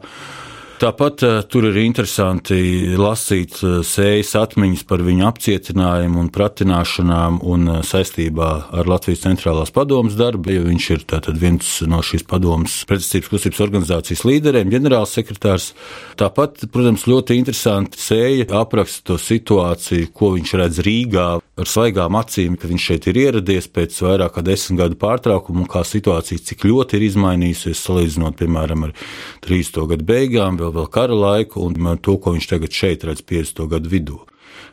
Tāpat 0.75 1.21
uh, 1.23 1.37
tur 1.47 1.69
ir 1.69 1.77
interesanti 1.79 2.57
lasīt 2.99 3.61
uh, 3.63 3.77
sējas 3.79 4.33
atmiņas 4.41 4.81
par 4.89 4.99
viņu 5.07 5.23
apcietinājumu 5.29 6.19
un 6.19 6.27
pratināšanām 6.35 7.37
un 7.47 7.69
uh, 7.71 7.77
saistībā 7.79 8.49
ar 8.75 8.89
Latvijas 8.91 9.23
centrālās 9.23 9.71
padomas 9.71 10.17
darbu, 10.19 10.51
jo 10.51 10.65
viņš 10.65 10.87
ir 10.97 11.05
viens 11.39 11.69
no 11.87 12.01
šīs 12.03 12.25
padomas 12.27 12.81
pretestības 12.89 13.31
kustības 13.31 13.61
organizācijas 13.63 14.25
līderiem, 14.27 14.73
ģenerālsekretārs. 14.73 15.69
Tāpat, 16.19 16.67
protams, 16.73 17.07
ļoti 17.07 17.39
interesanti 17.39 18.03
sēja 18.03 18.49
apraksta 18.59 19.13
to 19.13 19.19
situāciju, 19.21 20.11
ko 20.11 20.33
viņš 20.35 20.55
redz 20.59 20.83
Rīgā 20.83 21.29
ar 21.39 21.71
svaigām 21.71 22.19
acīm, 22.19 22.59
ka 22.59 22.67
viņš 22.67 22.89
šeit 22.89 23.09
ir 23.13 23.21
ieradies 23.23 23.71
pēc 23.71 23.95
vairāk 24.03 24.35
kā 24.35 24.43
desmit 24.43 24.81
gadu 24.83 24.99
pārtraukuma 24.99 25.63
un 25.63 25.71
kā 25.71 25.85
situācija 25.87 26.43
cik 26.51 26.67
ļoti 26.67 26.99
ir 26.99 27.07
izmainījusies 27.13 27.87
salīdzinot, 27.87 28.35
piemēram, 28.43 28.89
ar 28.89 28.95
30. 29.47 29.85
gadu 29.93 30.11
beigām 30.11 30.59
vēl, 30.65 30.73
vēl 30.79 30.87
kara 30.91 31.17
laiku 31.17 31.65
un 31.65 31.95
to, 32.01 32.17
ko 32.17 32.35
viņš 32.35 32.49
tagad 32.51 32.73
šeit 32.75 33.05
redz 33.07 33.23
50. 33.25 33.67
gadu 33.71 33.91
vidū. 33.91 34.21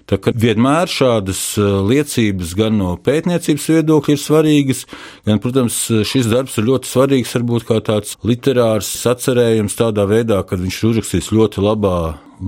Tā 0.08 0.18
kā 0.18 0.32
vienmēr 0.34 0.90
šādas 0.90 1.40
uh, 1.60 1.78
liecības 1.86 2.56
gan 2.58 2.74
no 2.80 2.96
pētniecības 2.98 3.68
viedokļa 3.70 4.16
ir 4.16 4.20
svarīgas, 4.20 4.82
gan, 5.28 5.38
protams, 5.42 5.78
šis 6.08 6.28
darbs 6.32 6.58
ir 6.58 6.66
ļoti 6.68 6.90
svarīgs, 6.90 7.36
varbūt 7.38 7.68
kā 7.68 7.78
tāds 7.86 8.16
literārs 8.26 8.90
sacerējums 9.04 9.78
tādā 9.78 10.08
veidā, 10.10 10.42
ka 10.46 10.58
viņš 10.58 10.80
ir 10.80 10.90
uzrakstījis 10.90 11.32
ļoti 11.36 11.64
labā 11.64 11.96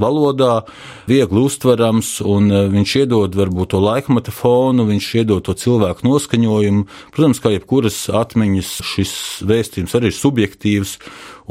valodā, 0.00 0.62
viegli 1.08 1.44
uztverams, 1.44 2.18
un 2.26 2.50
e, 2.50 2.62
viņš 2.72 2.96
iedod 3.04 3.36
varbūt 3.38 3.74
to 3.74 3.82
laikmeta 3.82 4.34
fonu, 4.34 4.86
viņš 4.88 5.10
iedod 5.22 5.44
to 5.46 5.54
cilvēku 5.58 6.06
noskaņojumu. 6.06 6.86
Protams, 7.14 7.42
kā 7.42 7.54
jebkuras 7.54 8.00
atmiņas, 8.12 8.74
šis 8.94 9.14
vēstījums 9.46 9.94
arī 9.98 10.10
ir 10.10 10.18
subjektīvs, 10.18 10.98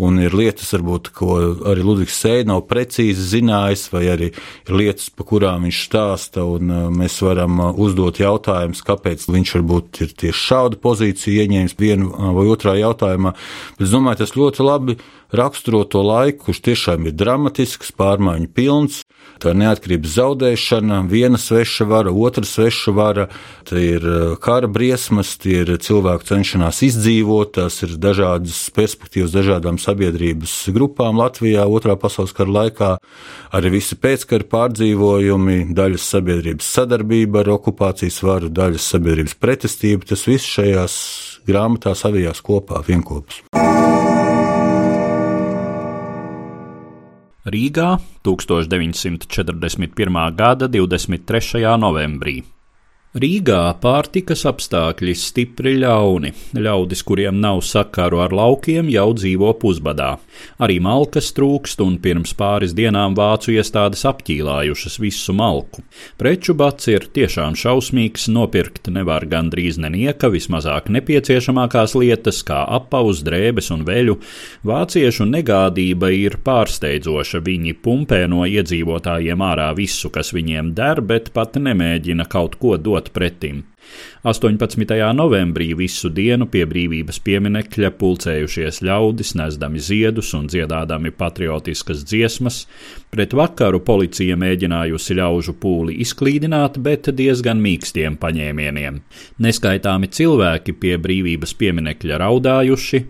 un 0.04 0.18
ir 0.24 0.34
lietas, 0.34 0.72
varbūt, 0.74 1.12
ko 1.14 1.38
arī 1.70 1.84
Ludvigs 1.86 2.18
Sēde 2.18 2.50
nav 2.50 2.64
precīzi 2.70 3.28
zinājis, 3.36 3.86
vai 3.94 4.08
arī 4.10 4.30
ir 4.34 4.74
lietas, 4.74 5.12
pa 5.14 5.26
kurām 5.28 5.68
viņš 5.68 5.82
stāsta, 5.88 6.46
un 6.50 6.72
e, 6.74 6.84
mēs 7.02 7.20
varam 7.26 7.60
e, 7.62 7.72
uzdot 7.86 8.22
jautājumus, 8.24 8.84
kāpēc 8.86 9.28
viņš 9.30 9.56
varbūt 9.60 10.04
ir 10.06 10.16
tieši 10.24 10.48
šādu 10.50 10.82
pozīciju 10.84 11.44
ieņēmis 11.46 11.78
vienu 11.80 12.14
vai 12.38 12.48
otrā 12.50 12.78
jautājumā. 12.80 13.36
Bet 13.78 13.86
es 13.88 13.94
domāju, 13.94 14.24
tas 14.24 14.36
ļoti 14.38 14.66
labi 14.66 14.98
raksturo 15.34 15.84
to 15.90 16.04
laiku, 16.06 16.48
kurš 16.48 16.62
tiešām 16.70 17.08
ir 17.10 17.18
dramatisks, 17.18 17.94
pārmaiņu 17.98 18.50
pilns. 18.54 19.02
Tā 19.42 19.52
ir 19.52 19.60
neatkarības 19.60 20.14
zaudēšana, 20.18 21.00
viena 21.10 21.40
sveša 21.40 21.88
vara, 21.90 22.12
otra 22.12 22.46
sveša 22.48 22.94
vara, 22.96 23.26
tā 23.68 23.80
ir 23.82 24.06
uh, 24.08 24.36
kara 24.40 24.70
briesmas, 24.72 25.34
tie 25.42 25.64
ir 25.64 25.72
cilvēku 25.84 26.28
cenšanās 26.28 26.82
izdzīvot, 26.88 27.54
tās 27.58 27.82
ir 27.84 27.96
dažādas 28.00 28.62
perspektīvas 28.76 29.34
dažādām 29.36 29.80
sabiedrības 29.82 30.54
grupām 30.76 31.20
Latvijā 31.20 31.66
otrā 31.68 31.98
pasaules 32.00 32.36
kara 32.36 32.56
laikā, 32.60 32.92
arī 33.56 33.74
visi 33.80 33.98
pēckara 34.00 34.48
pārdzīvojumi, 34.54 35.74
daļas 35.76 36.10
sabiedrības 36.16 36.74
sadarbība 36.78 37.44
ar 37.44 37.54
okupācijas 37.58 38.22
varu, 38.24 38.52
daļas 38.54 38.92
sabiedrības 38.96 39.40
pretestība, 39.40 40.08
tas 40.14 40.28
viss 40.30 40.56
šajās 40.56 41.00
grāmatās 41.48 42.06
avijās 42.08 42.44
kopā 42.44 42.84
vienopus. 42.88 43.44
Rīgā 47.44 48.00
1941. 48.24 50.36
gada 50.36 50.68
23. 50.72 51.76
novembrī. 51.78 52.53
Rīgā 53.14 53.76
pārtikas 53.78 54.42
apstākļi 54.50 55.12
stipri 55.14 55.76
ļauni. 55.78 56.32
Ļaudis, 56.58 57.04
kuriem 57.06 57.36
nav 57.38 57.60
sakaru 57.62 58.24
ar 58.24 58.32
laukiem, 58.34 58.88
jau 58.90 59.12
dzīvo 59.14 59.52
pusbadā. 59.62 60.16
Arī 60.58 60.80
malkas 60.82 61.30
trūkst, 61.38 61.84
un 61.86 62.00
pirms 62.02 62.34
pāris 62.34 62.74
dienām 62.74 63.14
vācu 63.14 63.54
iestādes 63.54 64.02
apķīlājušas 64.10 64.98
visu 65.04 65.36
malku. 65.38 65.84
Preču 66.18 66.56
bats 66.58 66.90
ir 66.90 67.06
tiešām 67.14 67.54
šausmīgs, 67.54 68.26
nopirkt 68.34 68.90
nevar 68.90 69.28
gandrīz 69.30 69.78
nenieka, 69.78 70.32
vismazāk 70.34 70.90
nepieciešamākās 70.98 71.94
lietas, 72.02 72.42
kā 72.50 72.64
apaus, 72.80 73.22
drēbes 73.22 73.70
un 73.78 73.86
veļu. 73.86 74.18
Vāciešu 74.66 75.30
negādība 75.30 76.10
ir 76.18 76.40
pārsteidzoša. 76.42 77.44
Viņi 77.46 77.78
pumpē 77.78 78.24
no 78.26 78.50
iedzīvotājiem 78.50 79.46
ārā 79.52 79.70
visu, 79.78 80.10
kas 80.10 80.34
viņiem 80.34 80.74
der, 80.74 81.06
bet 81.06 81.30
pat 81.38 81.62
nemēģina 81.62 82.26
kaut 82.26 82.58
ko 82.58 82.74
dot 82.82 83.03
stāvot 83.04 83.14
pretim. 83.14 83.64
18. 84.24 85.14
novembrī 85.14 85.76
visu 85.76 86.10
dienu 86.10 86.48
pie 86.48 86.66
brīvības 86.66 87.20
pieminekļa 87.20 87.92
pulcējušies 88.00 88.82
ļaudis, 88.82 89.36
nesdami 89.36 89.80
ziedus 89.80 90.34
un 90.34 90.48
dziedādami 90.48 91.12
patriotiskas 91.12 92.04
dziesmas. 92.06 92.68
Pret 93.12 93.34
vakaru 93.34 93.82
policija 93.84 94.36
mēģinājusi 94.36 95.18
ļaužu 95.20 95.54
pūli 95.60 96.00
izklīdināt, 96.02 96.80
bet 96.80 97.12
diezgan 97.12 97.60
mīkstiem 97.60 98.18
paņēmieniem. 98.18 99.02
Neskaitāmi 99.40 100.08
cilvēki 100.08 100.74
pie 100.74 100.98
brīvības 100.98 101.54
pieminekļa 101.54 102.18
raudājuši. 102.24 103.04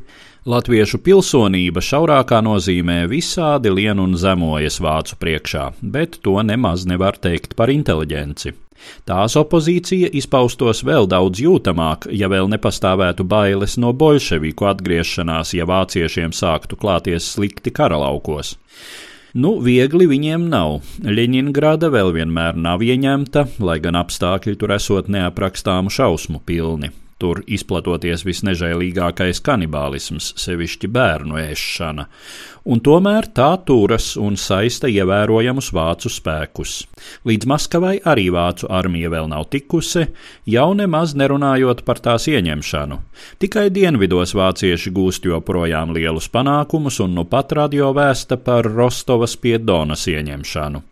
Latviešu 0.43 0.97
pilsonība 0.99 1.79
šaurākā 1.79 2.41
nozīmē 2.43 3.05
visādi 3.07 3.71
lien 3.71 3.95
un 4.03 4.17
zemojas 4.19 4.81
vācu 4.83 5.15
priekšā, 5.15 5.69
bet 5.79 6.17
to 6.25 6.33
nemaz 6.43 6.81
nevar 6.83 7.15
teikt 7.15 7.53
par 7.55 7.71
inteliģenci. 7.71 8.51
Tās 9.07 9.37
opozīcija 9.39 10.09
izpaustos 10.11 10.81
vēl 10.83 11.07
daudz 11.07 11.39
jūtamāk, 11.39 12.09
ja 12.11 12.27
vēl 12.27 12.51
nepastāvētu 12.51 13.23
bailes 13.23 13.77
no 13.79 13.93
bolševiku 13.95 14.67
atgriešanās, 14.67 15.53
ja 15.55 15.63
vāciešiem 15.69 16.35
sāktu 16.35 16.75
klāties 16.81 17.29
slikti 17.37 17.71
karalaukos. 17.71 18.57
Nu, 19.39 19.53
viegli 19.63 20.09
viņiem 20.11 20.49
nav. 20.51 20.81
Ļeņingrada 21.07 21.87
vēl 21.93 22.11
vienmēr 22.19 22.59
nav 22.59 22.83
ieņemta, 22.83 23.45
lai 23.63 23.79
gan 23.79 23.95
apstākļi 24.01 24.57
tur 24.59 24.75
esot 24.75 25.07
neaprakstāmu 25.07 25.87
šausmu 25.87 26.43
pilni 26.43 26.91
tur 27.21 27.43
izplatoties 27.47 28.25
visnežēlīgākais 28.27 29.41
kanibālisms, 29.45 30.33
sevišķi 30.41 30.89
bērnu 30.93 31.39
ēšana, 31.43 32.07
un 32.63 32.79
tomēr 32.83 33.27
tā 33.35 33.49
turas 33.67 34.13
un 34.19 34.37
saista 34.39 34.89
ievērojamus 34.91 35.71
vācu 35.75 36.11
spēkus. 36.11 36.75
Līdz 37.27 37.49
Maskavai 37.49 37.97
arī 38.07 38.29
vācu 38.33 38.69
armija 38.71 39.11
vēl 39.13 39.27
nav 39.31 39.49
tikusi, 39.53 40.05
jau 40.49 40.69
nemaz 40.77 41.15
nerunājot 41.19 41.83
par 41.87 41.99
tās 42.03 42.29
ieņemšanu. 42.31 42.99
Tikai 43.43 43.67
dienvidos 43.73 44.35
vācieši 44.37 44.93
gūst 44.95 45.27
joprojām 45.27 45.93
lielus 45.95 46.29
panākumus, 46.31 47.01
un 47.03 47.17
nu 47.17 47.27
pat 47.27 47.51
radio 47.57 47.91
vēsta 47.95 48.39
par 48.39 48.69
Rostovas 48.71 49.35
pie 49.37 49.59
Donas 49.59 50.07
ieņemšanu. 50.07 50.83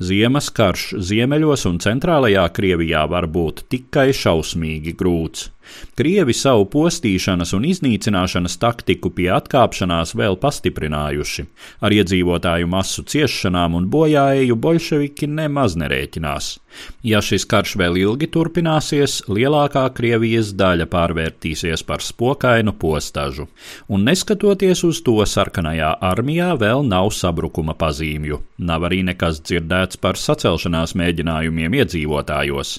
Ziemas 0.00 0.48
karš 0.54 0.94
ziemeļos 1.10 1.66
un 1.68 1.78
centrālajā 1.82 2.46
Krievijā 2.56 3.04
var 3.10 3.28
būt 3.28 3.66
tikai 3.72 4.08
šausmīgi 4.16 4.94
grūts. 4.96 5.50
Krievi 5.98 6.32
savu 6.32 6.64
postīšanas 6.72 7.52
un 7.56 7.66
iznīcināšanas 7.68 8.56
taktiku 8.62 9.10
pie 9.12 9.28
atkāpšanās 9.36 10.14
vēl 10.16 10.38
pastiprinājuši. 11.18 11.46
Ar 11.80 11.92
iedzīvotāju 11.92 12.68
masu 12.68 13.02
ciešanām 13.02 13.74
un 13.74 13.88
bojāēju 13.90 14.56
bolševiki 14.56 15.26
nemaz 15.26 15.76
nerēķinās. 15.76 16.58
Ja 17.02 17.20
šis 17.20 17.46
karš 17.48 17.76
vēl 17.78 17.98
ilgi 17.98 18.28
turpināsies, 18.28 19.24
lielākā 19.28 19.88
Krievijas 19.94 20.52
daļa 20.54 20.86
pārvērtīsies 20.86 21.84
par 21.84 22.00
spokainu 22.02 22.72
postažu, 22.72 23.48
un 23.88 24.04
neskatoties 24.04 24.84
uz 24.84 25.02
to, 25.02 25.18
sarkanajā 25.24 25.96
armijā 26.00 26.54
vēl 26.58 26.84
nav 26.86 27.10
sabrukuma 27.10 27.74
pazīmju. 27.74 28.42
Nav 28.58 28.84
arī 28.84 29.02
nekas 29.02 29.40
dzirdēts 29.40 29.98
par 29.98 30.16
sacelšanās 30.16 30.94
mēģinājumiem 30.94 31.80
iedzīvotājos. 31.80 32.78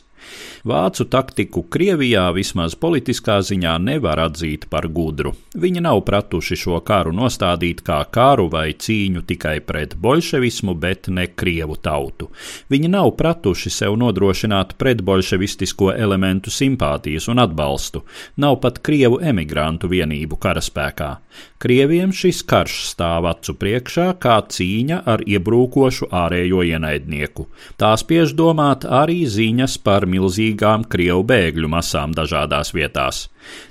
Vācu 0.67 1.05
taktiku 1.07 1.63
Krievijā 1.71 2.25
vismaz 2.35 2.75
politiskā 2.75 3.39
ziņā 3.45 3.77
nevar 3.83 4.19
atzīt 4.25 4.67
par 4.69 4.89
gudru. 4.91 5.33
Viņi 5.55 5.83
nav 5.85 6.01
pratuši 6.07 6.57
šo 6.59 6.79
karu 6.85 7.13
nostādīt 7.15 7.83
kā 7.87 8.01
karu 8.11 8.49
vai 8.51 8.73
cīņu 8.73 9.23
tikai 9.29 9.59
pret 9.65 9.95
bolševismu, 9.95 10.75
bet 10.75 11.07
ne 11.07 11.27
Krievu 11.31 11.77
tautu. 11.79 12.29
Viņi 12.69 12.91
nav 12.91 13.13
pratuši 13.19 13.71
sev 13.73 13.95
nodrošināt 14.01 14.75
pretbolševistisko 14.81 15.93
elementu 15.95 16.51
simpātijas 16.51 17.29
un 17.31 17.39
atbalstu, 17.45 18.03
nav 18.35 18.59
pat 18.63 18.81
Krievu 18.83 19.21
emigrantu 19.23 19.89
vienību 19.91 20.39
karaspēkā. 20.43 21.11
Krieviem 21.59 22.11
šis 22.15 22.41
karš 22.47 22.75
stāv 22.87 23.27
acu 23.29 23.55
priekšā 23.59 24.09
kā 24.23 24.37
cīņa 24.47 25.01
ar 25.11 25.23
iebrūkošu 25.27 26.07
ārējo 26.15 26.63
ienaidnieku. 26.67 27.47
Tā 27.79 27.91
spiež 27.99 28.31
domāt 28.35 28.85
arī 28.87 29.25
ziņas 29.27 29.75
par 29.83 30.07
milzīgām 30.09 30.85
Krievu 30.89 31.23
bēgļu 31.29 31.69
masām 31.71 32.15
dažādās 32.17 32.73
vietās. 32.75 33.27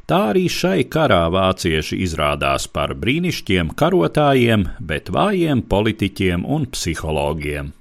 Tā 0.09 0.21
arī 0.33 0.47
šai 0.53 0.87
karā 0.91 1.25
vācieši 1.35 1.99
izrādās 2.07 2.69
par 2.73 2.95
brīnišķiem 2.99 3.75
karotājiem, 3.79 4.69
bet 4.81 5.13
vājiem 5.15 5.65
politiķiem 5.69 6.47
un 6.47 6.67
psihologiem. 6.73 7.75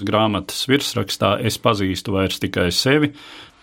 Grāmatas 0.00 0.64
virsrakstā 0.70 1.36
es 1.44 1.60
pazīstu 1.60 2.14
vairs 2.16 2.40
tikai 2.40 2.70
sevi, 2.72 3.12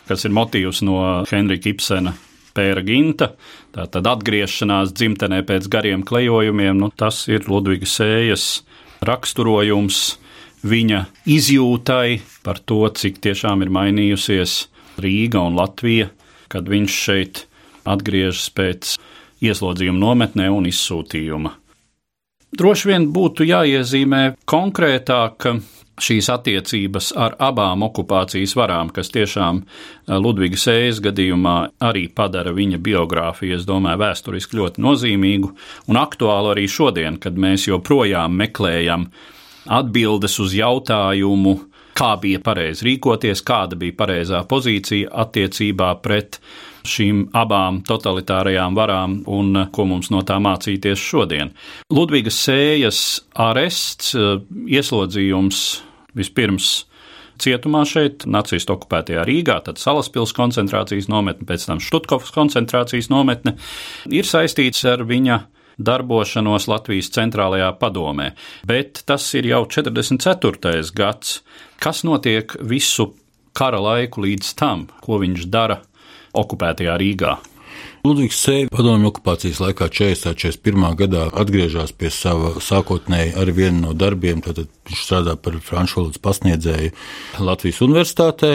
kas 0.07 0.25
ir 0.27 0.35
motīvs 0.37 0.83
no 0.85 1.01
Henrika 1.29 1.71
Ibsena 1.71 2.13
Pēra 2.57 2.83
Ginta. 2.85 3.31
Tātad 3.75 4.07
atgriešanās 4.09 4.93
dzimtenē 4.97 5.43
pēc 5.47 5.67
gariem 5.71 6.05
klejojumiem, 6.07 6.77
nu, 6.81 6.89
tas 6.93 7.25
ir 7.29 7.45
Ludviga 7.49 7.89
Sējas 7.89 8.47
raksturojums 9.05 10.17
viņa 10.63 11.03
izjūtai 11.29 12.21
par 12.45 12.61
to, 12.65 12.81
cik 12.89 13.21
tiešām 13.23 13.65
ir 13.65 13.73
mainījusies 13.73 14.57
Rīga 14.97 15.43
un 15.45 15.57
Latvija, 15.59 16.09
kad 16.49 16.69
viņš 16.69 16.97
šeit 17.05 17.45
atgriežas 17.87 18.49
pēc 18.55 18.97
ieslodzījuma 19.45 20.01
nometnē 20.01 20.49
un 20.51 20.67
izsūtījuma. 20.69 21.53
Droši 22.57 22.89
vien 22.89 23.09
būtu 23.13 23.45
jāiezīmē 23.45 24.21
konkrētāk 24.47 25.45
šīs 26.01 26.29
attiecības 26.29 27.11
ar 27.17 27.35
abām 27.41 27.83
okupācijas 27.87 28.53
varām, 28.57 28.91
kas 28.93 29.09
tiešām 29.13 29.61
eh, 29.63 30.17
Ludviga 30.21 30.59
Sējas 30.61 31.01
gadījumā 31.03 31.55
arī 31.83 32.07
padara 32.13 32.53
viņa 32.55 32.79
biogrāfiju, 32.83 33.57
es 33.57 33.65
domāju, 33.67 34.01
vēsturiski 34.03 34.59
ļoti 34.59 34.83
nozīmīgu 34.85 35.51
un 35.89 35.99
aktuālu 35.99 36.53
arī 36.53 36.67
šodien, 36.69 37.17
kad 37.21 37.37
mēs 37.37 37.67
joprojām 37.69 38.37
meklējam 38.37 39.09
atbildes 39.67 40.37
uz 40.43 40.55
jautājumu, 40.57 41.57
kā 41.97 42.13
bija 42.21 42.41
pareizi 42.43 42.85
rīkoties, 42.91 43.41
kāda 43.45 43.77
bija 43.79 43.95
pareizā 43.97 44.43
pozīcija 44.49 45.11
attiecībā 45.25 45.93
pret 46.03 46.39
šīm 46.87 47.25
abām 47.35 47.81
totalitārajām 47.87 48.77
varām 48.77 49.17
un 49.33 49.63
ko 49.73 49.87
mums 49.89 50.11
no 50.13 50.21
tā 50.27 50.37
mācīties 50.43 51.01
šodien. 51.01 51.51
Ludvigas 51.93 52.37
sējas 52.45 53.01
arests, 53.47 54.13
ieslodzījums 54.15 55.63
vispirms 56.17 56.85
cietumā 57.41 57.83
šeit, 57.87 58.25
nacistu 58.29 58.73
okupētajā 58.77 59.25
Rīgā, 59.27 59.59
tad 59.65 59.81
Salaspils 59.81 60.33
koncentrācijas 60.37 61.09
nometne, 61.11 61.45
pēc 61.49 61.67
tam 61.69 61.81
Štutkovas 61.83 62.33
koncentrācijas 62.33 63.11
nometne, 63.13 63.57
ir 64.09 64.27
saistīts 64.27 64.85
ar 64.89 65.05
viņa 65.07 65.41
darbošanos 65.77 66.67
Latvijas 66.69 67.11
centrālajā 67.15 67.71
padomē. 67.79 68.31
Bet 68.67 69.03
tas 69.05 69.25
ir 69.37 69.49
jau 69.51 69.63
44. 69.69 70.81
gads. 70.97 71.41
Kas 71.79 72.03
notiek 72.07 72.55
visu 72.61 73.11
kara 73.57 73.79
laiku 73.81 74.25
līdz 74.25 74.55
tam, 74.57 74.87
ko 75.01 75.21
viņš 75.21 75.45
dara 75.53 75.81
okupētajā 76.37 76.97
Rīgā? 77.01 77.37
Ludvigs 78.07 78.37
Sēja 78.39 78.69
padomju 78.71 79.09
okupācijas 79.09 79.57
laikā 79.59 79.89
40. 79.91 80.37
41. 80.39 80.85
gadā 80.95 81.25
atgriežas 81.41 81.91
pie 81.91 82.07
sava 82.13 82.53
sākotnēji 82.63 83.33
ar 83.35 83.49
vienu 83.51 83.81
no 83.81 83.95
darbiem, 83.97 84.39
tad 84.45 84.61
viņš 84.87 85.01
strādā 85.03 85.33
par 85.35 85.57
franču 85.59 85.99
valodas 85.99 86.21
pasniedzēju 86.23 86.93
Latvijas 87.43 87.81
universitātē. 87.83 88.51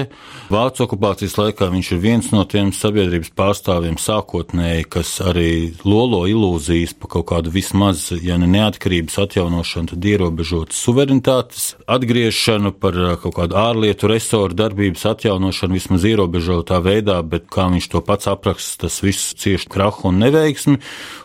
Vācu 0.52 0.86
okupācijas 0.86 1.36
laikā 1.36 1.68
viņš 1.74 1.90
ir 1.92 2.00
viens 2.00 2.30
no 2.32 2.46
tiem 2.48 2.70
sabiedrības 2.72 3.32
pārstāvjiem 3.36 3.98
sākotnēji, 4.00 4.86
kas 4.94 5.10
arī 5.20 5.74
lolo 5.84 6.22
ilūzijas 6.30 6.96
par 6.96 7.12
kaut 7.18 7.28
kādu 7.34 7.52
vismaz, 7.52 8.06
ja 8.24 8.38
ne 8.40 8.48
neatkarības 8.54 9.20
atjaunošanu, 9.26 9.92
tad 9.92 10.08
ierobežotas 10.14 10.80
suverenitātes 10.80 11.68
atgriešanu, 11.84 12.72
par 12.72 12.96
kaut 13.20 13.36
kādu 13.36 13.60
ārlietu 13.60 14.08
resoru 14.08 14.56
darbības 14.56 15.04
atjaunošanu 15.12 15.76
vismaz 15.76 16.08
ierobežotā 16.08 16.80
veidā, 16.80 17.20
bet 17.20 17.50
kā 17.52 17.68
viņš 17.68 17.92
to 17.92 18.04
pats 18.06 18.32
apraksta, 18.32 18.86
tas 18.86 19.02
viss 19.04 19.36
cieši 19.42 19.70
krahu 19.72 20.08
un 20.10 20.20
neveiksmi. 20.22 20.78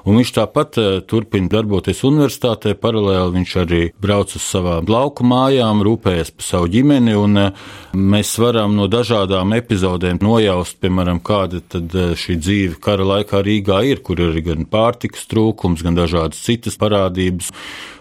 Un 0.08 0.20
viņš 0.20 0.32
tāpat 0.38 0.80
eh, 0.82 0.89
turpina 1.08 1.50
darboties 1.52 2.04
universitātē. 2.08 2.76
Paralēli 2.80 3.36
viņš 3.38 3.56
arī 3.63 3.82
brauc 4.02 4.36
uz 4.38 4.46
savām 4.46 4.88
lauku 4.91 5.26
mājām, 5.28 5.84
rūpējas 5.86 6.34
par 6.36 6.48
savu 6.48 6.72
ģimeni. 6.74 7.15
Un 7.18 7.41
eh, 7.41 7.65
mēs 7.98 8.36
varam 8.41 8.78
no 8.78 8.88
dažādām 8.91 9.56
epizodēm 9.58 10.22
nojaust, 10.24 10.80
piemēram, 10.84 11.22
kāda 11.26 11.62
tad 11.76 11.94
eh, 11.96 12.15
šī 12.18 12.39
dzīve 12.41 12.80
kara 12.84 13.08
laikā 13.15 13.44
Rīgā 13.46 13.84
ir, 13.89 14.02
kur 14.06 14.22
ir 14.24 14.41
gan 14.46 14.68
pārtikas 14.70 15.28
trūkums, 15.32 15.86
gan 15.86 15.98
dažādas 15.98 16.41
citas 16.44 16.80
parādības. 16.80 17.54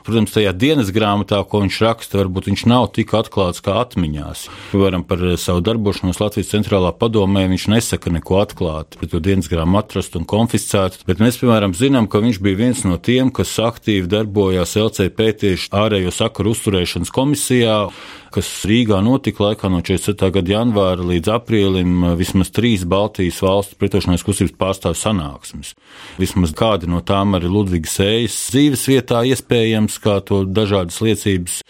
Protams, 0.06 0.34
tajā 0.36 0.52
dienas 0.54 0.92
grāmatā, 0.94 1.40
ko 1.50 1.64
viņš 1.64 1.80
raksta, 1.82 2.20
varbūt 2.22 2.50
viņš 2.52 2.66
nav 2.70 2.92
tik 2.94 3.16
atklāts 3.18 3.64
kā 3.64 3.80
atmiņās. 3.82 4.46
Piemēram, 4.70 5.02
par 5.08 5.24
savu 5.42 5.64
darbošanos 5.66 6.22
Latvijas 6.22 6.52
centrālā 6.52 6.92
padomē 6.94 7.46
viņš 7.50 7.66
nesaka 7.74 8.12
neko 8.14 8.38
atklāti, 8.44 9.00
bet 9.00 9.10
to 9.10 9.22
dienas 9.24 9.50
grāmatu 9.50 9.96
atrast 9.96 10.16
un 10.18 10.26
konfiscēt. 10.28 11.00
Bet 11.08 11.22
mēs, 11.22 11.38
piemēram, 11.40 11.74
zinām, 11.76 12.08
ka 12.10 12.20
viņš 12.24 12.40
bija 12.42 12.60
viens 12.60 12.84
no 12.84 12.98
tiem, 12.98 13.30
kas 13.34 13.54
aktīvi 13.62 14.10
darbojās 14.10 14.76
LCP 14.80 15.32
tieši 15.42 15.72
ārējo 15.76 16.12
sakaru 16.14 16.54
uzturēšanas 16.56 17.12
komisijā 17.14 17.78
kas 18.36 18.48
Rīgā 18.68 18.98
notika 19.04 19.44
laikā 19.46 19.70
no 19.72 19.80
47. 19.84 20.28
gada 20.34 20.52
janvāra 20.52 21.04
līdz 21.08 21.30
aprīlim, 21.38 22.04
vismaz 22.18 22.50
trīs 22.52 22.84
Baltijas 22.88 23.38
valstu 23.44 23.78
pretošanās 23.80 24.24
kustības 24.26 24.52
pārstāvju 24.60 24.98
sanāksmes. 25.00 25.72
Vismaz 26.20 26.52
kādi 26.56 26.90
no 26.90 27.00
tām 27.06 27.36
arī 27.38 27.48
Ludvigs 27.48 27.96
Sējas 27.96 28.36
dzīves 28.52 28.84
vietā 28.90 29.22
iespējams, 29.30 29.95
kā 30.02 30.18
to 30.26 30.42
dažādas 30.44 30.98
liecības 31.04 31.60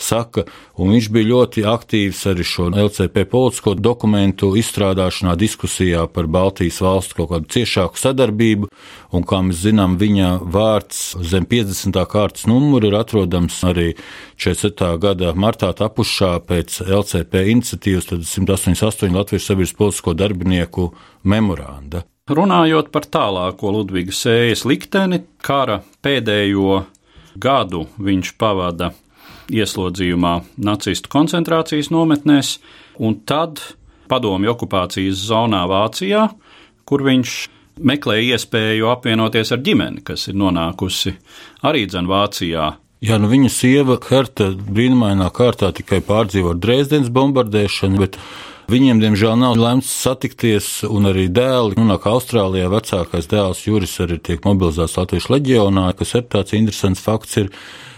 saka, 0.00 0.46
un 0.76 0.92
viņš 0.94 1.08
bija 1.14 1.30
ļoti 1.30 1.64
aktīvs 1.68 2.22
arī 2.30 2.46
šo 2.46 2.68
LCP 2.70 3.26
politisko 3.32 3.74
dokumentu 3.78 4.52
izstrādāšanā, 4.58 5.36
diskusijā 5.40 6.06
par 6.12 6.28
Baltijas 6.30 6.80
valstu 6.84 7.20
kaut 7.20 7.32
kādu 7.34 7.52
ciešāku 7.56 8.00
sadarbību, 8.00 8.70
un 9.16 9.26
kā 9.26 9.42
mēs 9.46 9.62
zinām, 9.66 9.96
viņa 10.00 10.32
vārds 10.42 11.16
zem 11.26 11.46
50. 11.48 12.00
kārtas 12.10 12.48
numura 12.50 12.90
ir 12.90 12.98
atrodams 12.98 13.58
arī 13.66 13.92
47. 14.36 14.96
gada 15.02 15.32
martā 15.36 15.72
tapušā 15.76 16.36
pēc 16.48 16.82
LCP 16.86 17.46
iniciatīvas 17.54 18.12
188 18.26 19.16
Latvijas 19.16 19.48
sabiedrības 19.48 19.78
politisko 19.78 20.14
darbinieku 20.16 20.90
memoranda. 21.24 22.04
Runājot 22.26 22.88
par 22.90 23.04
tālāko 23.06 23.70
Ludviga 23.70 24.10
sējas 24.10 24.64
likteni, 24.66 25.20
kara 25.46 25.76
pēdējo 26.02 26.80
gadu 27.40 27.86
viņš 27.98 28.32
pavada 28.40 28.92
ieslodzījumā 29.52 30.34
nacistu 30.66 31.10
koncentrācijas 31.12 31.92
nometnēs, 31.94 32.56
un 32.98 33.20
tad 33.28 33.60
padomju 34.10 34.52
okupācijas 34.54 35.26
zonā 35.28 35.64
Vācijā, 35.70 36.26
kur 36.86 37.04
viņš 37.06 37.36
meklēja 37.86 38.36
iespēju 38.36 38.88
apvienoties 38.90 39.52
ar 39.52 39.62
ģimeni, 39.62 40.02
kas 40.06 40.28
ir 40.30 40.38
nonākusi 40.40 41.14
arī 41.66 41.86
Vācijā 41.86 42.72
Jā, 43.04 43.18
nu 43.20 43.28
viņa 43.28 43.52
sieva 43.52 43.98
Herta 44.00 44.50
brīnumainā 44.56 45.28
kārtā 45.36 45.68
tikai 45.76 46.00
pārdzīvo 46.04 46.54
Dresdenes 46.56 47.12
bombardēšanu, 47.12 48.00
bet 48.00 48.20
Viņiem, 48.66 48.98
diemžēl, 48.98 49.36
nav 49.38 49.52
lemts 49.54 49.92
satikties, 49.94 50.80
un 50.90 51.06
arī 51.06 51.28
dēli 51.30 51.76
nonāk 51.78 52.08
Austrālijā. 52.10 52.66
Vecākais 52.72 53.28
dēls 53.30 53.60
Juris 53.62 53.92
arī 54.02 54.16
tiek 54.18 54.42
mobilizēts 54.42 54.96
Latvijas 54.98 55.28
leģionā, 55.30 55.84
kas 55.94 56.16
ir 56.18 56.24
tāds 56.34 56.56
interesants 56.58 57.04
fakts. 57.04 57.36
Ir, 57.44 57.52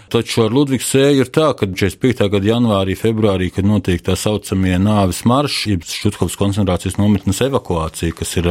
Taču 0.09 0.41
ar 0.45 0.53
Ludvigs 0.53 0.87
sēju 0.89 1.21
ir 1.21 1.29
tā, 1.33 1.51
ka 1.57 1.67
45. 1.69 2.25
gada 2.33 2.47
janvārī, 2.49 2.95
februārī, 2.97 3.49
kad 3.53 3.67
notiek 3.67 4.01
tā 4.05 4.15
saucamie 4.17 4.73
nāves 4.81 5.21
marši, 5.29 5.75
jeb 5.75 5.85
Šutkovas 5.85 6.37
koncentrācijas 6.39 6.97
nometnes 6.97 7.41
evakuācija, 7.45 8.15
kas 8.17 8.33
ir 8.41 8.49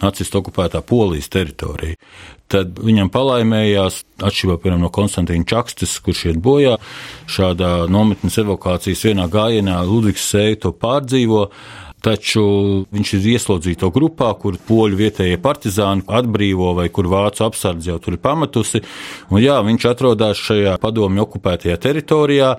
nacistu 0.00 0.40
okupētā 0.40 0.80
Polijas 0.86 1.28
teritorija, 1.34 1.98
tad 2.48 2.80
viņam 2.80 3.10
palaimējās, 3.12 4.00
atšķirībā 4.24 4.58
piemēram, 4.62 4.84
no 4.86 4.92
Konstantīna 4.94 5.48
Čakstes, 5.48 5.98
kurš 6.04 6.26
iet 6.30 6.42
bojā, 6.44 6.78
šādā 7.30 7.72
nometnes 7.92 8.40
evakuācijas 8.40 9.04
vienā 9.10 9.28
gājienā 9.32 9.80
Ludvigs 9.88 10.24
sēju 10.32 10.62
to 10.64 10.74
pārdzīvo. 10.80 11.48
Taču 12.04 12.44
viņš 12.92 13.12
ir 13.16 13.28
ieslodzīto 13.34 13.90
grupā, 13.94 14.30
kur 14.40 14.58
poļu 14.68 14.98
vietējie 15.00 15.40
partizāni 15.42 16.04
atbrīvo 16.04 16.74
vai 16.78 16.88
kur 16.92 17.08
vācu 17.12 17.46
apsardze 17.46 17.92
jau 17.92 18.00
tur 18.02 18.18
ir 18.18 18.24
pametusi. 18.24 18.82
Un 19.32 19.40
jā, 19.42 19.56
viņš 19.64 19.86
atrodas 19.90 20.42
šajā 20.44 20.76
padomju 20.82 21.24
okupētajā 21.24 21.78
teritorijā. 21.80 22.50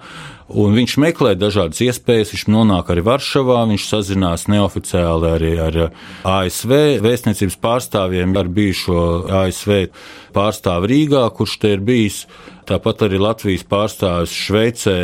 Un 0.45 0.75
viņš 0.77 0.93
meklē 1.01 1.31
dažādas 1.41 1.79
iespējas, 1.81 2.35
viņš 2.35 2.43
nonāk 2.53 2.91
arī 2.93 3.01
Varšavā, 3.07 3.63
viņš 3.71 3.85
sazinās 3.89 4.45
neoficiāli 4.53 5.31
arī 5.31 5.53
ar 5.57 5.79
ASV 6.21 7.01
vēstniecības 7.01 7.57
pārstāvjiem, 7.63 8.35
ar 8.37 8.51
bijušo 8.53 8.99
ASV 9.41 9.87
pārstāvu 10.37 10.91
Rīgā, 10.91 11.23
kurš 11.33 11.57
te 11.63 11.73
ir 11.73 11.81
bijis. 11.85 12.27
Tāpat 12.69 13.07
arī 13.07 13.21
Latvijas 13.21 13.65
pārstāvis 13.69 14.37
Šveicē 14.37 14.99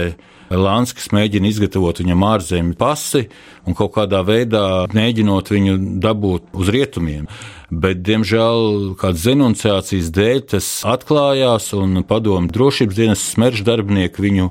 Lanskis 0.52 1.12
mēģina 1.16 1.48
izgatavot 1.48 2.02
viņam 2.02 2.26
ārzemju 2.28 2.76
pasi 2.80 3.26
un 3.68 3.78
kaut 3.78 3.94
kādā 3.96 4.22
veidā 4.28 4.88
mēģinot 4.92 5.52
viņu 5.54 5.78
dabūt 6.04 6.52
uz 6.58 6.72
rietumiem. 6.74 7.28
Bet, 7.72 8.02
diemžēl, 8.04 8.96
kādas 9.00 9.24
denunciācijas 9.30 10.10
dēļ 10.12 10.42
tas 10.52 10.68
atklājās, 10.92 11.70
un 11.78 12.04
padomu 12.04 12.52
drošības 12.52 12.98
dienas 12.98 13.24
smerš 13.32 13.64
darbinieki 13.68 14.26
viņu 14.26 14.50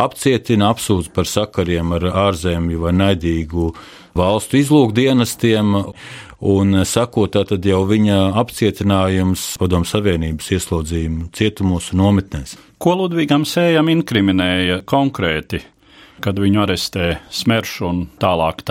apcietina, 0.00 0.70
apsūdz 0.72 1.12
par 1.12 1.28
sakariem 1.28 1.92
ar 1.98 2.08
ārzemju 2.28 2.80
vai 2.86 2.94
naidīgu 2.96 3.74
valstu 4.16 4.62
izlūkdienestiem. 4.62 5.76
Un 6.42 6.80
sakot, 6.82 7.30
tad 7.30 7.66
jau 7.66 7.84
viņa 7.86 8.32
apcietinājums 8.40 9.44
Padomu 9.62 9.86
Savienības 9.86 10.48
ieslodzījuma 10.56 11.28
cietumos 11.38 11.92
un 11.92 12.02
nometnēs. 12.02 12.56
Ko 12.82 12.96
Ludvigam 12.98 13.44
Sējam 13.46 13.86
inkriminēja 13.92 14.80
konkrēti, 14.90 15.60
kad 16.22 16.40
viņu 16.42 16.64
arestē 16.64 17.12
Smerš 17.30 17.76
un 17.86 18.02
tālāk 18.18 18.64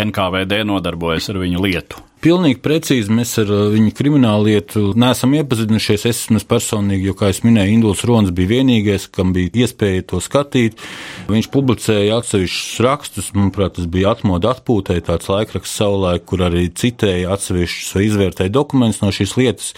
NKVD 0.00 0.64
nodarbojas 0.64 1.28
ar 1.28 1.42
viņu 1.44 1.60
lietu? 1.66 2.00
Pilnīgi 2.24 2.56
precīzi 2.64 3.12
mēs 3.12 3.34
ar 3.42 3.50
uh, 3.52 3.66
viņu 3.68 3.90
kriminālu 3.98 4.46
lietu 4.48 4.84
neesam 4.96 5.34
iepazinušies. 5.36 6.06
Es 6.08 6.22
esmu 6.22 6.40
personīgi, 6.48 7.10
jo, 7.10 7.12
kā 7.20 7.28
jau 7.28 7.44
minēju, 7.44 7.74
Induls 7.74 8.04
Rons 8.08 8.30
bija 8.32 8.54
vienīgais, 8.54 9.10
kam 9.12 9.34
bija 9.36 9.66
iespēja 9.66 10.06
to 10.08 10.22
skatīt. 10.24 10.80
Viņš 11.28 11.50
publicēja 11.52 12.16
atsevišķus 12.22 12.80
rakstus, 12.86 13.28
manuprāt, 13.36 13.76
tas 13.76 13.90
bija 13.92 14.14
atmoda 14.16 14.54
atpūtē, 14.54 14.96
tāds 15.04 15.28
laikraksts 15.28 15.76
savulaik, 15.82 16.24
kur 16.30 16.46
arī 16.48 16.70
citēja 16.72 17.36
atsevišķus 17.36 17.92
vai 17.98 18.06
izvērtēja 18.08 18.56
dokumentus 18.56 19.04
no 19.04 19.12
šīs 19.12 19.36
lietas. 19.42 19.74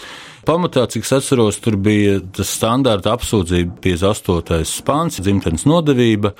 Pamatā, 0.47 0.85
cik 0.87 1.03
es 1.03 1.09
atceros, 1.11 1.57
tur 1.59 1.75
bija 1.75 2.21
tas 2.31 2.47
standarta 2.55 3.11
apsūdzība 3.17 3.81
58. 3.83 4.79
pāns, 4.87 5.19
dzimtenes 5.19 5.65
nodevība. 5.67 6.31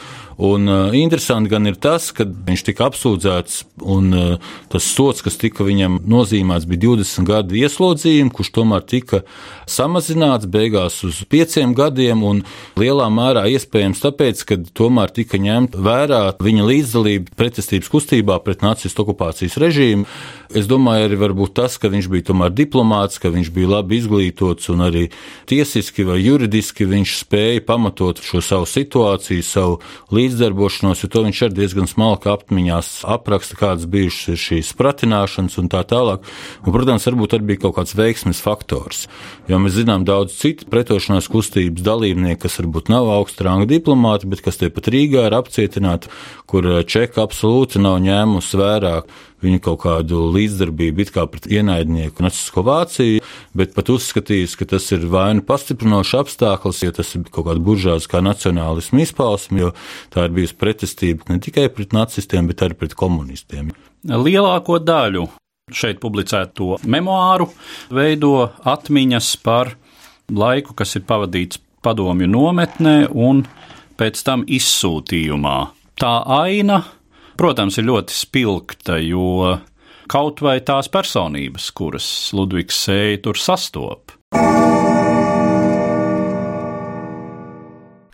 Un 0.48 0.70
uh, 0.70 0.93
interesanti 0.96 1.50
gan 1.52 1.67
ir 1.67 1.76
tas, 1.82 2.12
ka 2.15 2.24
viņš 2.24 2.63
tika 2.70 2.86
apsūdzēts, 2.88 3.58
un 3.84 4.12
uh, 4.15 4.54
tas 4.72 4.86
sots, 4.86 5.24
kas 5.26 5.36
tika 5.41 5.65
viņam 5.67 5.98
nozīmēts, 6.08 6.70
bija 6.70 6.86
20 6.86 7.28
gadu 7.28 7.58
ieslodzījums, 7.60 8.32
kurš 8.38 8.52
tomēr 8.56 8.86
tika 8.88 9.24
samazināts 9.67 10.48
beigās 10.48 11.02
uz 11.04 11.20
5 11.28 11.74
gadiem, 11.76 12.24
un 12.24 12.43
lielā 12.80 13.10
mērā 13.12 13.43
iespējams 13.58 14.06
tāpēc, 14.06 14.46
ka 14.48 14.60
tomēr 14.78 15.12
tika 15.17 15.41
ņemta 15.41 15.84
vērā 15.84 16.22
viņa 16.39 16.70
līdzdalība 16.70 17.36
pretestības 17.36 17.91
kustībā 17.91 18.39
pret 18.46 18.63
nacistu 18.63 19.04
okupācijas 19.04 19.60
režīmu. 19.60 20.08
Es 20.56 20.70
domāju, 20.70 21.10
arī 21.10 21.20
varbūt 21.26 21.58
tas, 21.58 21.76
ka 21.82 21.89
viņš 21.91 22.13
bija 22.13 22.30
tomēr 22.30 22.54
diplomāts, 22.56 23.20
ka 23.20 23.34
viņš 23.34 23.52
bija 23.58 23.74
labi 23.74 23.97
izglītots 23.98 24.70
un 24.74 24.86
arī 24.88 25.04
tiesiski 25.50 26.06
vai 26.08 26.20
juridiski 26.22 26.88
viņš 26.88 27.16
spēja 27.24 27.64
pamatot 27.68 28.22
šo 28.24 28.42
savu 28.46 28.68
situāciju, 28.70 29.46
savu 29.46 29.80
līdzdarbošanos, 30.14 31.04
jo 31.04 31.12
to 31.12 31.24
viņš 31.28 31.44
arī 31.48 31.58
diezgan 31.62 31.90
smalki 31.90 32.32
apmiņās 32.32 32.92
apraksta, 33.08 33.58
kādas 33.60 33.88
bijušas 33.92 34.34
ir 34.34 34.42
šīs 34.44 34.74
pratināšanas 34.78 35.58
un 35.62 35.70
tā 35.72 35.84
tālāk. 35.88 36.26
Un, 36.64 36.74
protams, 36.76 37.08
varbūt 37.10 37.38
arī 37.38 37.52
bija 37.52 37.64
kaut 37.66 37.78
kāds 37.80 37.96
veiksmes 37.98 38.42
faktors, 38.44 39.06
jo 39.50 39.60
mēs 39.62 39.78
zinām 39.80 40.06
daudz 40.08 40.36
citu 40.38 40.68
pretošanās 40.72 41.30
kustības 41.32 41.86
dalībnieku, 41.86 42.44
kas 42.46 42.60
varbūt 42.62 42.92
nav 42.94 43.10
augsta 43.18 43.48
ranga 43.48 43.68
diplomāti, 43.70 44.30
bet 44.30 44.44
kas 44.46 44.62
tepat 44.62 44.92
Rīgā 44.94 45.28
ir 45.28 45.38
apcietināti, 45.38 46.12
kur 46.48 46.68
čeka 46.88 47.24
absolūti 47.26 47.82
nav 47.84 48.00
ņēmusi 48.04 48.60
vērā 48.60 48.98
viņu 49.43 49.62
kaut 49.63 49.82
kādu 49.86 50.28
līdzdarbību 50.34 51.04
it 51.04 51.12
kā 51.15 51.26
pret 51.30 51.47
ienaidnieku 51.52 52.26
nacisko 52.26 52.63
Vāciju, 52.67 53.23
bet 53.58 53.73
pat 53.76 53.91
uzskatījis, 53.93 54.56
ka 54.60 54.67
tas 54.73 54.88
ir 54.95 55.06
vainu 55.12 55.45
pastiprinošs 55.47 56.15
apstākļus, 56.21 56.84
jo 56.86 56.95
tas 57.00 57.13
ir 57.17 57.26
kaut 57.30 57.50
kāda 57.50 57.63
buržāza 57.63 58.12
kā 58.12 58.21
nacionālismu 58.26 59.04
izpausme, 59.06 59.67
jo 59.67 59.73
tā 60.13 60.28
ir 60.28 60.38
bijusi 60.38 60.58
pretestība 60.58 61.32
ne 61.32 61.41
tikai 61.43 61.67
pret 61.73 61.95
nacistiem, 61.95 62.50
bet 62.50 62.65
arī 62.65 62.80
pret 62.80 62.97
komunistiem. 62.97 63.73
Lielāko 64.08 64.80
daļu 64.82 65.28
šeit 65.73 66.00
publicēto 66.00 66.78
memoāru 66.88 67.50
veido 67.93 68.50
atmiņas 68.63 69.34
par 69.43 69.73
laiku, 70.32 70.76
kas 70.78 70.95
ir 70.95 71.04
pavadīts 71.08 71.60
padomju 71.84 72.28
nometnē 72.32 72.97
un 73.13 73.43
pēc 74.00 74.21
tam 74.26 74.45
izsūtījumā. 74.47 75.58
Tā 75.97 76.13
aina 76.38 76.84
protams, 77.38 77.78
ir 77.80 77.88
ļoti 77.88 78.15
spilgta, 78.17 78.97
jo 79.04 79.58
kaut 80.10 80.41
vai 80.43 80.60
tās 80.65 80.89
personības, 80.91 81.69
kuras 81.76 82.08
Ludvigs 82.36 82.80
Sēja 82.88 83.21
tur 83.28 83.39
sastop. 83.39 84.15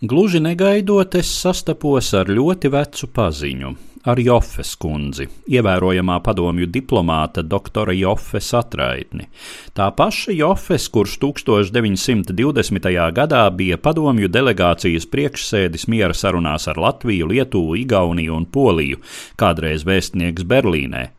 Gluži 0.03 0.41
negaidot, 0.43 1.15
es 1.15 1.29
sastapos 1.31 2.12
ar 2.19 2.27
ļoti 2.27 2.71
vecu 2.73 3.07
paziņu, 3.15 3.69
ar 4.04 4.20
Jofes 4.20 4.74
kundzi, 4.80 5.28
ievērojamā 5.48 6.18
padomju 6.24 6.68
diplomāta 6.72 7.44
doktora 7.44 7.96
Jofes 7.96 8.52
atraitni. 8.58 9.30
Tā 9.76 9.89
paša 9.96 10.36
Jofes, 10.36 10.89
kurš 10.92 11.18
1920. 11.24 12.92
gadā 13.16 13.44
bija 13.56 13.80
padomju 13.80 14.28
delegācijas 14.28 15.08
priekšsēdis 15.08 15.88
miera 15.88 16.13
sarunās 16.13 16.68
ar 16.68 16.80
Latviju, 16.84 17.32
Lietuvu, 17.32 17.80
Igauniju 17.84 18.36
un 18.36 18.46
Poliju, 18.46 19.00
kādreiz 19.39 19.88
vēstnieks 19.88 20.48
Berlīnē. 20.48 21.10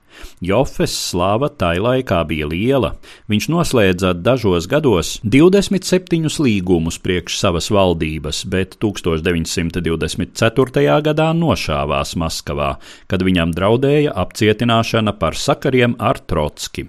Jofes 0.44 0.92
slava 1.11 1.48
tai 1.48 1.79
laikā 1.83 2.20
bija 2.29 2.46
liela. 2.50 2.90
Viņš 3.31 3.48
noslēdza 3.53 4.12
dažos 4.18 4.66
gados 4.70 5.20
27 5.24 6.40
līgumus 6.44 6.98
priekš 7.03 7.38
savas 7.40 7.70
valdības, 7.74 8.44
bet 8.50 8.77
1924. 8.83 11.00
gadā 11.09 11.29
nošāvās 11.37 12.11
Maskavā, 12.20 12.70
kad 13.11 13.20
viņam 13.24 13.50
draudēja 13.57 14.11
apcietināšana 14.24 15.12
par 15.18 15.35
sakariem 15.38 15.92
ar 15.98 16.16
Trotski. 16.18 16.83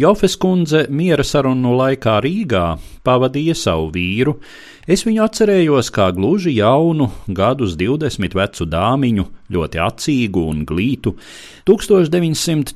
Jofes 0.00 0.36
kundze 0.40 0.86
miera 0.88 1.24
sarunu 1.24 1.76
laikā 1.76 2.20
Rīgā 2.24 2.78
pavadīja 3.04 3.54
savu 3.56 3.90
vīru, 3.94 4.34
Es 4.88 5.02
viņu 5.04 5.20
atcerējos 5.20 5.90
kā 5.92 6.06
gluži 6.16 6.54
jaunu, 6.56 7.10
gadus 7.28 7.74
20 7.76 8.32
vecu 8.38 8.64
dāmiņu, 8.72 9.26
ļoti 9.52 9.76
acīgu 9.84 10.40
un 10.48 10.64
glītu. 10.64 11.12
1947. 11.68 12.72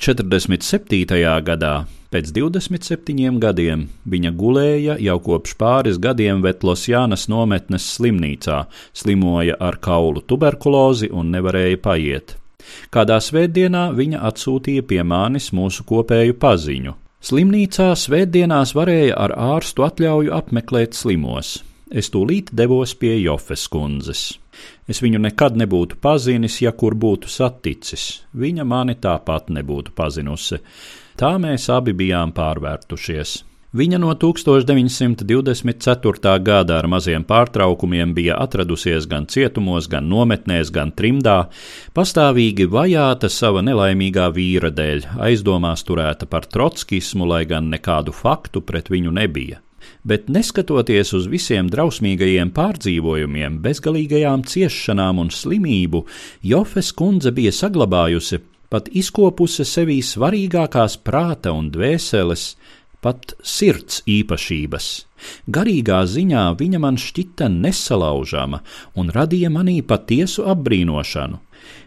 gadā, 1.46 1.87
pēc 2.12 2.29
27 2.37 3.40
gadiem, 3.40 3.88
viņa 4.05 4.29
gulēja 4.37 5.01
jau 5.01 5.16
kopš 5.25 5.57
pāris 5.57 5.96
gadiem 5.96 6.44
Vetlosjānas 6.44 7.33
nometnes 7.33 7.81
slimnīcā, 7.94 8.68
slimoja 8.92 9.57
ar 9.57 9.81
kaulu 9.81 10.20
tuberkulozi 10.20 11.09
un 11.09 11.33
nevarēja 11.33 11.81
paiet. 11.81 12.37
Kādā 12.92 13.25
svētdienā 13.25 13.88
viņa 13.96 14.20
atsūtīja 14.29 14.85
pie 14.85 15.01
manis 15.01 15.48
mūsu 15.57 15.81
kopēju 15.88 16.37
paziņu. 16.37 16.92
Slimnīcā 17.25 17.96
svētdienās 17.96 18.77
varēja 18.77 19.16
ar 19.16 19.33
ārstu 19.57 19.88
atļauju 19.88 20.29
apmeklēt 20.42 20.92
slimos 20.92 21.72
es 21.92 22.09
tūlīt 22.12 22.52
devos 22.57 22.94
pie 22.98 23.14
Jofes 23.20 23.68
kundzes. 23.72 24.24
Es 24.88 25.02
viņu 25.05 25.18
nekad 25.22 25.57
nebūtu 25.61 25.96
pazinis, 26.02 26.61
ja 26.64 26.72
kur 26.72 26.94
būtu 26.98 27.28
saticis. 27.31 28.24
Viņa 28.33 28.64
mani 28.68 28.94
tāpat 29.00 29.48
nebūtu 29.55 29.90
pazinusi. 29.96 30.59
Tā 31.16 31.38
mēs 31.40 31.68
abi 31.72 31.92
bijām 31.96 32.33
pārvērtušies. 32.37 33.44
Viņa 33.72 33.96
no 34.02 34.12
1924. 34.12 36.33
gada 36.44 36.76
ar 36.76 36.87
maziem 36.92 37.24
pārtraukumiem 37.24 38.12
bija 38.12 38.37
atradusies 38.44 39.09
gan 39.09 39.24
cietumos, 39.33 39.88
gan 39.88 40.05
nometnēs, 40.12 40.68
gan 40.74 40.92
trimdā, 40.92 41.48
pastāvīgi 41.96 42.68
vajāta 42.68 43.33
sava 43.33 43.64
nelaimīgā 43.64 44.28
vīra 44.37 44.68
dēļ, 44.76 45.16
aizdomās 45.24 45.88
turēta 45.88 46.28
par 46.28 46.44
trotskismu, 46.52 47.24
lai 47.24 47.48
gan 47.48 47.72
nekādu 47.72 48.12
faktu 48.12 48.61
pret 48.61 48.92
viņu 48.92 49.09
nebija 49.22 49.64
bet 50.05 50.29
neskatoties 50.33 51.12
uz 51.17 51.29
visiem 51.31 51.69
drausmīgajiem 51.73 52.51
pārdzīvojumiem, 52.57 53.61
bezgalīgajām 53.65 54.45
ciešanām 54.49 55.23
un 55.23 55.31
slimību, 55.31 56.05
Jofes 56.47 56.93
kundze 56.99 57.33
bija 57.35 57.53
saglabājusi, 57.55 58.41
pat 58.73 58.88
izkopusi 58.88 59.67
sevī 59.69 60.01
svarīgākās 60.03 60.99
prāta 61.05 61.53
un 61.55 61.71
dvēseles, 61.75 62.53
pat 63.03 63.35
sirds 63.43 64.03
īpašības. 64.09 64.88
Garīgā 65.55 66.03
ziņā 66.07 66.45
viņa 66.59 66.81
man 66.83 66.99
šķita 66.99 67.49
nesalaužama 67.53 68.62
un 68.99 69.11
radīja 69.15 69.51
manī 69.55 69.81
patiesu 69.87 70.47
apbrīnošanu. 70.51 71.41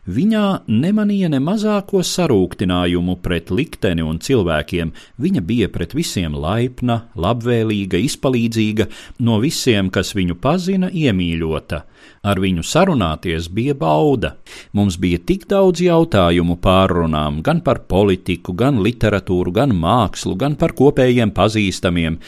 Viņā 0.05 0.67
nemanīja 0.69 1.31
ne 1.33 1.39
mazāko 1.41 2.03
sarūktinājumu 2.05 3.15
pret 3.25 3.49
likteni 3.49 4.03
un 4.05 4.19
cilvēkiem, 4.21 4.91
viņa 5.17 5.41
bija 5.41 5.69
pret 5.73 5.95
visiem 5.97 6.35
laipna, 6.37 6.99
labvēlīga, 7.17 7.97
izpalīdzīga, 8.05 8.85
no 9.25 9.39
visiem, 9.41 9.89
kas 9.89 10.13
viņu 10.13 10.37
pazina, 10.37 10.91
iemīļota. 10.93 11.81
Ar 12.21 12.37
viņu 12.41 12.61
sarunāties 12.61 13.49
bija 13.49 13.73
bauda. 13.73 14.35
Mums 14.77 14.99
bija 15.01 15.17
tik 15.25 15.47
daudz 15.49 15.81
jautājumu 15.81 16.59
pārrunām 16.61 17.41
gan 17.41 17.65
par 17.65 17.81
politiku, 17.89 18.53
gan 18.53 18.83
literatūru, 18.85 19.57
gan 19.57 19.73
mākslu, 19.73 20.37
gan 20.37 20.53
par 20.53 20.77
kopējiem 20.77 21.33
pazīstamiem, 21.33 22.21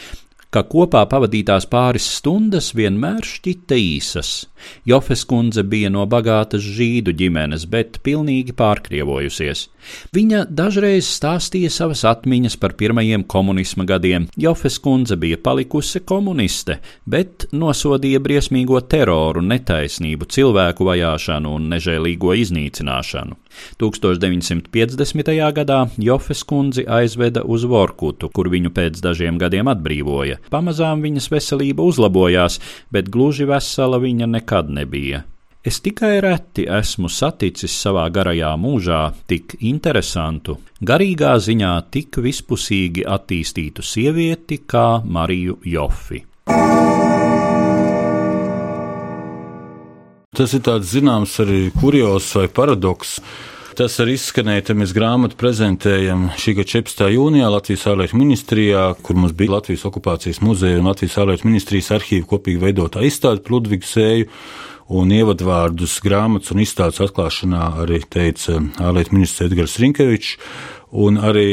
ka 0.53 0.63
kopā 0.63 1.03
pavadītās 1.11 1.67
pāris 1.71 2.07
stundas 2.17 2.71
vienmēr 2.77 3.25
šķita 3.25 3.77
īsas. 3.79 4.31
Jofes 4.87 5.23
kundze 5.27 5.63
bija 5.63 5.89
no 5.93 6.05
bagātas 6.09 6.63
žīdu 6.63 7.13
ģimenes, 7.17 7.67
bet 7.69 7.99
pilnīgi 8.05 8.55
pārkrievojusies. 8.57 9.67
Viņa 10.15 10.45
dažreiz 10.51 11.07
stāstīja 11.07 11.69
savas 11.71 12.03
atmiņas 12.07 12.57
par 12.59 12.75
pirmajiem 12.79 13.23
komunisma 13.29 13.85
gadiem. 13.87 14.27
Jofes 14.39 14.79
kundze 14.83 15.15
bija 15.19 15.37
palikusi 15.43 16.01
komuniste, 16.07 16.79
bet 17.05 17.47
nosodīja 17.51 18.21
briesmīgo 18.23 18.81
teroru, 18.89 19.43
netaisnību, 19.45 20.27
cilvēku 20.33 20.87
vajāšanu 20.87 21.53
un 21.59 21.69
nežēlīgo 21.75 22.35
iznīcināšanu. 22.43 23.37
1950. 23.81 25.31
gadā 25.55 25.79
Jofes 25.97 26.43
kundzi 26.47 26.85
aizveda 26.87 27.43
uz 27.43 27.65
Vorkutu, 27.65 28.29
kur 28.29 28.51
viņu 28.53 28.73
pēc 28.75 28.99
dažiem 29.03 29.39
gadiem 29.41 29.69
atbrīvoja. 29.71 30.37
Pamazām 30.51 31.01
viņas 31.03 31.31
veselība 31.33 31.85
uzlabojās, 31.87 32.59
bet 32.91 33.09
gluži 33.11 33.47
vesela 33.49 33.99
viņa 34.03 34.29
nekad 34.37 34.69
nebija. 34.71 35.23
Es 35.67 35.81
tikai 35.83 36.21
reti 36.23 36.63
esmu 36.71 37.09
saticis 37.11 37.73
savā 37.75 38.05
garajā 38.13 38.53
mūžā 38.55 39.01
tik 39.27 39.57
interesantu, 39.67 40.55
garīgā 40.79 41.33
ziņā 41.43 41.73
tik 41.91 42.21
vispusīgi 42.23 43.03
attīstītu 43.03 43.83
sievieti 43.83 44.61
kā 44.63 45.01
Mariju 45.03 45.57
Jofi. 45.67 46.21
Tas 50.37 50.53
ir 50.53 50.61
tāds 50.63 50.93
zināms 50.93 51.35
arī 51.43 51.59
kurjos 51.75 52.29
vai 52.37 52.47
paradoks. 52.47 53.17
Tas 53.77 53.93
arī 54.01 54.15
izskanēja, 54.17 54.63
tad 54.71 54.79
mēs 54.81 54.89
grāmatu 54.89 55.37
prezentējam 55.37 56.31
šī 56.41 56.55
gada 56.57 56.71
14. 56.71 57.03
jūnijā 57.13 57.49
Latvijas 57.53 57.83
ārlietu 57.91 58.17
ministrijā, 58.17 58.85
kur 59.05 59.19
mums 59.21 59.35
bija 59.37 59.53
Latvijas 59.53 59.83
okupācijas 59.85 60.39
muzeja 60.41 60.79
un 60.79 60.89
Latvijas 60.89 61.19
ārlietu 61.21 61.45
ministrijas 61.45 61.91
arhīva 61.93 62.25
kopīgi 62.31 62.63
veidotā 62.63 63.03
izstāde 63.05 63.43
par 63.45 63.53
Ludvigu 63.53 63.85
Sēju. 63.85 64.31
Un 64.97 65.13
ievadvārdus 65.13 65.99
grāmatas 66.01 66.55
un 66.55 66.63
izstādes 66.63 67.03
atklāšanā 67.05 67.67
arī 67.83 68.01
teica 68.09 68.57
ārlietu 68.81 69.13
ministrs 69.13 69.45
Edgars 69.45 69.77
Rinkevičs. 69.83 70.33
Un 70.97 71.21
arī 71.21 71.47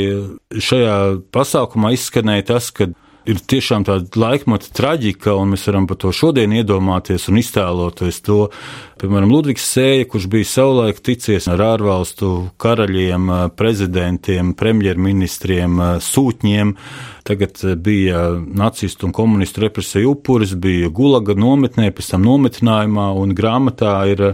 šajā 0.55 0.97
pasākumā 1.35 1.93
izskanēja 1.93 2.49
tas, 2.55 2.71
ka 2.73 2.89
ir 3.29 3.41
tiešām 3.41 3.85
tāda 3.89 4.21
laikmata 4.21 4.71
traģika, 4.75 5.35
un 5.39 5.55
mēs 5.55 5.67
varam 5.69 5.87
par 5.89 5.99
to 6.03 6.13
šodien 6.15 6.53
iedomāties 6.55 7.29
un 7.31 7.41
iztēloties 7.41 8.21
to. 8.25 8.39
Piemēram, 9.01 9.33
Ludvigs 9.33 9.65
Sēja, 9.75 10.07
kurš 10.09 10.29
bija 10.33 10.49
savulaik 10.49 11.01
ticies 11.05 11.49
ar 11.51 11.63
ārvalstu 11.65 12.31
karaļiem, 12.63 13.31
prezidentiem, 13.59 14.55
premjerministriem, 14.59 15.81
sūtņiem, 16.05 16.75
tagad 17.27 17.65
bija 17.85 18.27
nacistu 18.45 19.09
un 19.09 19.17
komunistu 19.17 19.65
represiju 19.65 20.15
upuris, 20.15 20.55
bija 20.55 20.93
gulaga 20.95 21.37
nometnē, 21.37 21.91
pēc 21.97 22.15
tam 22.15 22.29
nometnājumā, 22.29 23.11
un 23.21 23.35
grāmatā 23.37 23.97
ir 24.13 24.29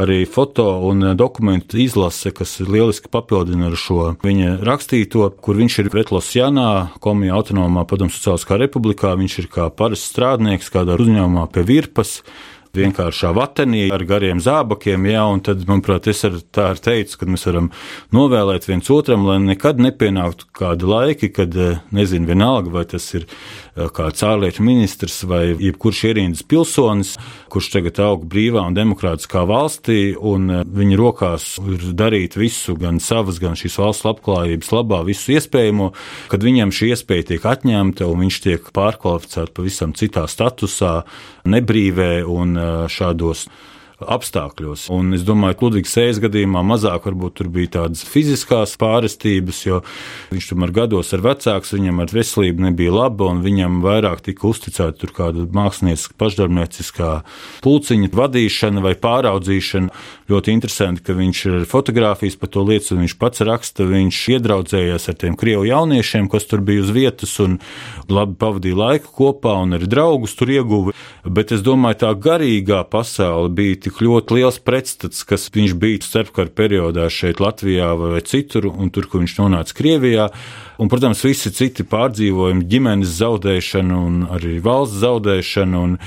arī 0.00 0.24
foto 0.28 0.66
un 0.88 1.12
dokumentu 1.18 1.78
izlase, 1.80 2.32
kas 2.34 2.58
lieliski 2.64 3.10
papildina 3.12 3.68
ar 3.70 3.76
šo 3.78 4.14
viņa 4.24 4.58
rakstīto, 4.66 5.28
kur 5.42 5.58
viņš 5.60 5.80
ir 5.82 5.90
Pretlosjanā, 5.92 6.70
Komija 7.02 7.36
autonomā 7.38 7.84
padomu 7.88 8.12
sociāliskā 8.14 8.58
republikā, 8.60 9.12
viņš 9.20 9.38
ir 9.42 9.50
kā 9.52 9.68
parasts 9.74 10.12
strādnieks 10.12 10.72
kādā 10.72 10.96
uzņēmumā 11.00 11.46
pie 11.54 11.66
virpas 11.68 12.20
vienkāršā 12.76 13.32
vatenī 13.36 13.88
ar 13.94 14.04
gariem 14.06 14.40
zābakiem, 14.42 15.08
jā, 15.10 15.24
un 15.32 15.42
tad, 15.46 15.64
manuprāt, 15.68 16.06
es 16.10 16.22
ar 16.28 16.38
tā 16.54 16.70
ar 16.74 16.82
teicu, 16.82 17.18
ka 17.20 17.28
mēs 17.30 17.46
varam 17.48 17.70
novēlēt 18.14 18.68
viens 18.68 18.90
otram, 18.94 19.26
lai 19.26 19.40
nekad 19.42 19.82
nepienāktu 19.82 20.50
kādi 20.56 20.90
laiki, 20.90 21.32
kad, 21.34 21.56
nezinu, 21.94 22.28
vienalga, 22.30 22.72
vai 22.74 22.84
tas 22.90 23.08
ir 23.18 23.26
kāds 23.96 24.22
ārlietu 24.26 24.64
ministrs 24.66 25.20
vai 25.28 25.54
jebkurš 25.54 26.02
ierīnas 26.10 26.44
pilsonis, 26.46 27.14
kurš 27.50 27.70
tagad 27.74 28.00
aug 28.04 28.26
brīvā 28.30 28.62
un 28.68 28.76
demokrātiskā 28.76 29.42
valstī, 29.48 30.14
un 30.14 30.50
viņa 30.66 30.98
rokās 31.00 31.48
ir 31.62 31.90
darīt 31.98 32.36
visu, 32.38 32.76
gan 32.80 33.00
savas, 33.02 33.40
gan 33.42 33.58
šīs 33.58 33.78
valsts 33.80 34.06
labklājības 34.06 34.72
labā, 34.74 35.02
visu 35.08 35.34
iespējamo, 35.36 35.90
kad 36.30 36.46
viņam 36.46 36.74
šī 36.74 36.92
iespēja 36.94 37.30
tiek 37.32 37.50
atņemta 37.50 38.08
un 38.10 38.24
viņš 38.26 38.40
tiek 38.46 38.70
pārkvalificēts 38.76 39.54
pavisam 39.56 39.94
citā 39.96 40.26
statusā, 40.30 41.00
nebrīvē 41.50 42.12
un 42.28 42.59
šādos 42.92 43.48
apstākļos. 44.00 44.86
Un 44.94 45.14
es 45.16 45.24
domāju, 45.26 45.56
ka 45.56 45.66
Ludvigs 45.66 45.92
Sējas 45.94 46.20
gadījumā 46.22 46.62
mazāk 46.66 47.04
varbūt 47.08 47.36
tur 47.40 47.50
bija 47.52 47.74
tādas 47.76 48.02
fiziskās 48.08 48.72
pārestības, 48.80 49.60
jo 49.66 49.80
viņš 50.32 50.48
tomēr 50.52 50.72
gados 50.80 51.12
ar 51.16 51.24
vecāks, 51.24 51.74
viņam 51.76 52.00
ar 52.04 52.14
veselību 52.14 52.64
nebija 52.68 52.94
laba, 52.96 53.28
un 53.32 53.42
viņam 53.44 53.80
vairāk 53.84 54.24
tika 54.26 54.48
uzticēta 54.50 54.96
tur 55.02 55.14
kāda 55.16 55.46
mākslinieca 55.56 56.14
pašdarbnieciskā 56.20 57.12
pulciņa 57.64 58.12
vadīšana 58.16 58.84
vai 58.84 58.94
pāraudzīšana. 59.00 59.92
Ļoti 60.30 60.52
interesanti, 60.54 61.02
ka 61.02 61.14
viņš 61.18 61.38
ir 61.48 61.64
fotografijas 61.66 62.36
par 62.38 62.50
to 62.54 62.62
un 62.62 63.00
viņš 63.02 63.14
pats 63.18 63.42
raksta, 63.42 63.86
viņš 63.88 64.18
iedraudzējās 64.36 65.08
ar 65.10 65.16
tiem 65.18 65.34
krievu 65.34 65.64
jauniešiem, 65.66 66.28
kas 66.30 66.46
tur 66.46 66.62
bija 66.62 66.84
uz 66.84 66.92
vietas 66.94 67.32
un 67.42 67.58
labi 68.06 68.36
pavadīja 68.38 68.78
laiku 68.78 69.10
kopā 69.16 69.56
un 69.64 69.74
arī 69.74 69.88
draugus 69.90 70.36
tur 70.38 70.52
ieguva. 70.54 70.94
Bet 71.24 71.50
es 71.50 71.64
domāju, 71.66 72.02
tā 72.04 72.12
garīgā 72.14 72.84
pasaule 72.92 73.50
bija 73.50 73.80
tik 73.88 73.98
ļoti 74.04 74.38
liels 74.38 74.60
pretstats, 74.62 75.26
kas 75.26 75.50
viņš 75.50 75.74
bija 75.82 76.04
starpkara 76.06 76.54
periodā 76.54 77.10
šeit 77.10 77.42
Latvijā 77.42 77.90
vai 77.98 78.22
citur, 78.22 78.70
un 78.70 78.94
tur, 78.94 79.10
kur 79.10 79.24
viņš 79.24 79.38
nonāca 79.42 79.74
Krievijā. 79.74 80.30
Un, 80.80 80.88
protams, 80.88 81.20
visi 81.26 81.50
citi 81.52 81.84
pārdzīvojumi, 81.84 82.64
ģimenes 82.70 83.18
zaudēšana 83.18 83.98
un 84.00 84.22
arī 84.30 84.60
valsts 84.64 85.02
zaudēšana. 85.02 85.82
Un 85.90 85.98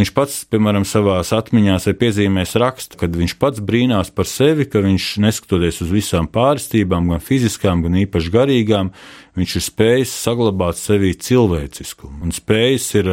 viņš 0.00 0.12
pats, 0.16 0.36
piemēram, 0.50 0.84
savā 0.88 1.18
atmiņā 1.22 1.76
ir 1.90 1.96
piezīmējis 2.00 2.54
rakstu, 2.62 2.98
kad 3.00 3.16
viņš 3.16 3.36
pats 3.40 3.62
brīnās 3.64 4.12
par 4.14 4.28
sevi, 4.28 4.66
ka 4.70 4.82
viņš 4.84 5.08
neskatoties 5.24 5.82
uz 5.84 5.92
visām 5.94 6.28
pārstībām, 6.32 7.10
gan 7.12 7.22
fiziskām, 7.24 7.84
gan 7.86 7.98
īpaši 8.02 8.32
garīgām, 8.34 8.92
viņš 9.38 9.58
ir 9.58 9.66
spējis 9.66 10.14
saglabāt 10.26 10.80
sevī 10.80 11.12
cilvēciskumu 11.14 12.26
un 12.26 12.34
spējis 12.34 12.88
ir 13.00 13.12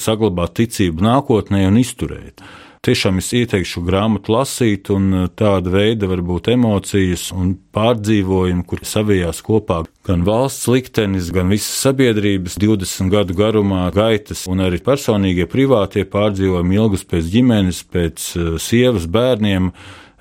saglabāt 0.00 0.58
ticību 0.60 1.06
nākotnē 1.06 1.66
un 1.68 1.80
izturēt. 1.80 2.44
Tiešām 2.80 3.18
es 3.20 3.26
ieteikšu 3.36 3.82
grāmatu 3.84 4.32
lasīt, 4.32 4.88
un 4.88 5.10
uh, 5.12 5.24
tāda 5.36 5.68
veida 5.68 6.06
varbūt 6.08 6.46
emocijas 6.54 7.26
un 7.36 7.50
pārdzīvojumi, 7.76 8.64
kur 8.64 8.80
savijās 8.88 9.42
kopā 9.44 9.82
gan 10.08 10.22
valsts 10.24 10.64
liktenis, 10.72 11.28
gan 11.36 11.52
visas 11.52 11.74
sabiedrības 11.84 12.56
20 12.56 13.12
gadu 13.12 13.36
garumā 13.36 13.82
gaitas, 13.92 14.46
un 14.48 14.64
arī 14.64 14.80
personīgie 14.86 15.44
privātie 15.44 16.06
pārdzīvojumi 16.08 16.80
ilgus 16.80 17.04
pēc 17.10 17.28
ģimenes, 17.34 17.82
pēc 17.92 18.30
uh, 18.38 18.48
sievas, 18.56 19.04
bērniem. 19.04 19.68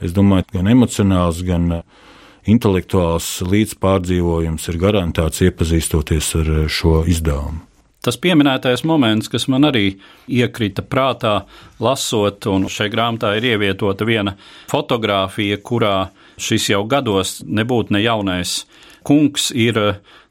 Es 0.04 0.12
domāju, 0.20 0.50
gan 0.58 0.68
emocionāls, 0.76 1.40
gan 1.48 1.72
uh, 1.78 2.12
intelektuāls 2.44 3.38
līdzpārdzīvojums 3.56 4.68
ir 4.68 4.84
garantēts 4.84 5.48
iepazīstoties 5.48 6.36
ar 6.44 6.54
šo 6.68 7.06
izdevumu. 7.08 7.69
Tas 8.06 8.16
pieminētais 8.16 8.86
moments, 8.88 9.28
kas 9.28 9.50
man 9.52 9.68
arī 9.68 9.98
iekrita 10.32 10.86
prātā, 10.88 11.42
lasot, 11.84 12.48
un 12.48 12.70
šai 12.72 12.88
grāmatā 12.94 13.34
ir 13.36 13.50
ievietota 13.52 14.08
viena 14.08 14.38
fotografija, 14.72 15.60
kurā 15.60 15.96
šis 16.40 16.70
jau 16.72 16.86
gados 16.88 17.42
nebūtu 17.44 17.98
ne 17.98 18.04
jaunais 18.06 18.62
kungs 19.04 19.50
ir 19.52 19.80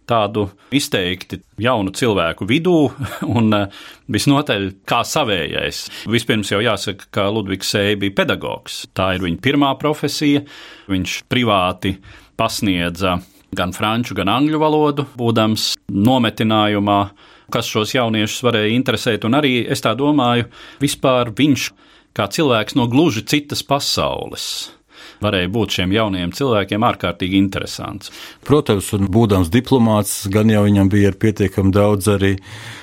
tādu 0.09 0.47
izteikti 0.73 1.43
jaunu 1.61 1.93
cilvēku 1.93 2.47
vidū 2.49 2.77
un 3.37 3.53
visnotaļ 4.09 4.69
kā 4.89 5.03
savējais. 5.05 5.85
Vispirms 6.09 6.53
jau 6.55 6.63
jāsaka, 6.65 7.11
ka 7.13 7.29
Ludvigs 7.33 7.75
Sēja 7.75 7.99
bija 8.01 8.17
pedagogs. 8.23 8.87
Tā 8.97 9.13
ir 9.17 9.27
viņa 9.27 9.43
pirmā 9.45 9.75
profesija. 9.81 10.47
Viņš 10.89 11.23
privāti 11.29 11.99
pasniedza 12.39 13.19
gan 13.57 13.73
franču, 13.77 14.17
gan 14.17 14.31
angļu 14.33 14.61
valodu, 14.61 15.05
būdams 15.19 15.75
nometinājumā 15.93 17.01
kas 17.53 17.69
šos 17.71 17.95
jauniešus 17.97 18.45
varēja 18.47 18.75
interesēt. 18.77 19.27
Un 19.29 19.39
arī 19.39 19.61
es 19.71 19.85
tā 19.85 19.95
domāju, 19.99 20.49
vispār 20.83 21.33
viņš 21.37 21.71
kā 22.17 22.29
cilvēks 22.35 22.77
no 22.79 22.89
gluži 22.91 23.25
citas 23.29 23.63
pasaules. 23.67 24.78
Varēja 25.25 25.51
būt 25.53 25.79
šiem 25.79 25.95
jaunajiem 25.95 26.33
cilvēkiem 26.39 26.87
ārkārtīgi 26.89 27.39
interesants. 27.39 28.13
Protams, 28.47 28.91
un 28.97 29.09
būdams 29.13 29.53
diplomāts, 29.53 30.27
gan 30.33 30.51
jau 30.53 30.65
viņam 30.67 30.91
bija 30.93 31.15
pietiekami 31.15 31.75
daudz 31.75 32.11
arī 32.15 32.37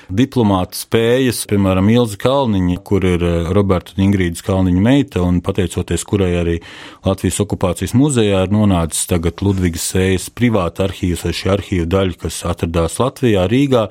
diplomāta 0.05 0.77
spējas, 0.77 1.41
piemēram, 1.49 1.87
Ilza 1.89 2.19
Kalniņa, 2.21 2.77
kur 2.85 3.05
ir 3.07 3.23
eh, 3.25 3.49
Roberta 3.55 3.95
un 3.95 4.03
Ingrīdas 4.05 4.45
Kalniņa 4.45 4.83
meita, 4.85 5.23
un 5.25 5.41
pateicoties 5.45 6.05
kurai 6.05 6.31
arī 6.41 6.59
Latvijas 7.05 7.41
okupācijas 7.45 7.95
muzejā 7.97 8.43
ir 8.45 8.53
nonācis 8.53 9.07
tagad 9.09 9.41
Ludvigas 9.45 9.87
sējas 9.93 10.29
privāta 10.35 10.85
arhīvs 10.85 11.25
vai 11.25 11.33
šī 11.39 11.53
arhīva 11.55 11.89
daļa, 11.95 12.19
kas 12.25 12.41
atradās 12.45 12.99
Latvijā, 13.01 13.47
Rīgā. 13.49 13.87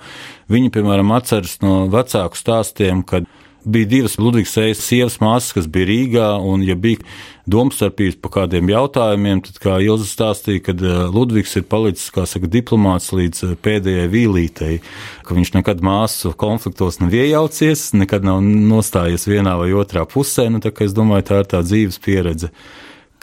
Viņi, 0.52 0.70
piemēram, 0.74 1.14
atceras 1.16 1.58
no 1.64 1.84
vecāku 1.90 2.38
stāstiem, 2.38 3.02
kad 3.08 3.26
bija 3.64 3.88
divas 3.88 4.18
Ludvigs 4.20 4.52
Sējas 4.54 4.82
sievas 4.84 5.16
māsas, 5.22 5.54
kas 5.56 5.68
bija 5.70 5.88
Rīgā, 5.88 6.28
un, 6.44 6.62
ja 6.66 6.76
bija 6.78 7.00
domstarpības 7.50 8.16
par 8.22 8.32
kādiem 8.38 8.70
jautājumiem, 8.72 9.42
tad, 9.44 9.58
kā 9.60 9.76
Ilza 9.84 10.06
stāstīja, 10.08 10.62
kad 10.70 10.84
eh, 10.84 11.02
Ludvigs 11.12 11.56
ir 11.58 11.66
palicis, 11.68 12.12
kā 12.14 12.24
saka, 12.28 12.48
diplomāts 12.50 13.10
līdz 13.16 13.44
eh, 13.48 13.56
pēdējai 13.66 14.08
vīlītei, 14.12 14.78
ka 15.26 15.36
viņš 15.36 15.54
nekad 15.58 15.84
māsu 15.84 16.32
konfliktos 16.40 17.00
nav 17.02 17.14
iejaucies, 17.16 17.90
nekad 17.96 18.24
nav 18.26 18.40
nostājies 18.44 19.28
vienā 19.28 19.58
vai 19.60 19.72
otrā 19.76 20.06
pusē, 20.08 20.48
nu, 20.52 20.62
tā 20.64 20.72
kā 20.72 20.88
es 20.88 20.96
domāju, 20.96 21.28
tā 21.30 21.44
ir 21.44 21.52
tā 21.52 21.62
dzīves 21.66 22.00
pieredze 22.04 22.52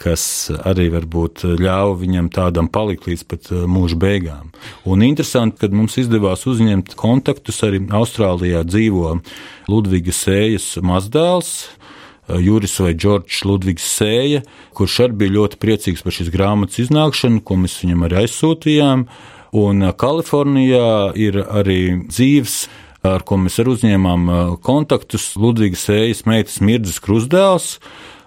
kas 0.00 0.24
arī 0.66 0.88
varbūt 0.92 1.44
ļāva 1.60 1.94
viņam 2.00 2.30
tādam 2.34 2.68
palikt 2.72 3.06
līdz 3.10 3.24
pat 3.30 3.50
eh, 3.52 3.64
mūža 3.70 3.98
beigām. 4.00 4.50
Un 4.88 5.04
interesanti, 5.06 5.60
ka 5.62 5.70
mums 5.74 5.98
izdevās 6.00 6.46
uzņemt 6.50 6.96
kontaktus 6.98 7.62
arī 7.66 7.82
Austrālijā 7.94 8.64
dzīvo 8.68 9.16
Ludviga 9.70 10.14
Sējas 10.16 10.74
mazdēls. 10.82 11.52
Eh, 12.28 12.38
Juris 12.42 12.78
vai 12.82 12.94
Džordžs 12.94 13.44
Ludvigs 13.48 13.88
Sēja, 13.98 14.42
kurš 14.76 15.02
arī 15.06 15.20
bija 15.24 15.36
ļoti 15.38 15.60
priecīgs 15.62 16.04
par 16.04 16.18
šīs 16.18 16.32
grāmatas 16.34 16.82
iznākšanu, 16.86 17.42
ko 17.46 17.60
mēs 17.62 17.78
viņam 17.84 18.06
arī 18.08 18.22
aizsūtījām. 18.24 19.06
Un 19.62 19.84
eh, 19.86 19.92
Kalifornijā 19.98 21.12
ir 21.20 21.44
arī 21.44 21.82
dzīves, 22.08 22.64
ar 23.06 23.24
ko 23.26 23.34
mēs 23.42 23.58
arī 23.58 23.72
uzņēmām 23.74 24.28
kontaktus, 24.62 25.32
Ludvigs 25.34 25.88
Sējas 25.88 26.22
meitas 26.22 26.60
Mirdzes 26.62 27.00
Krusdēls, 27.02 27.72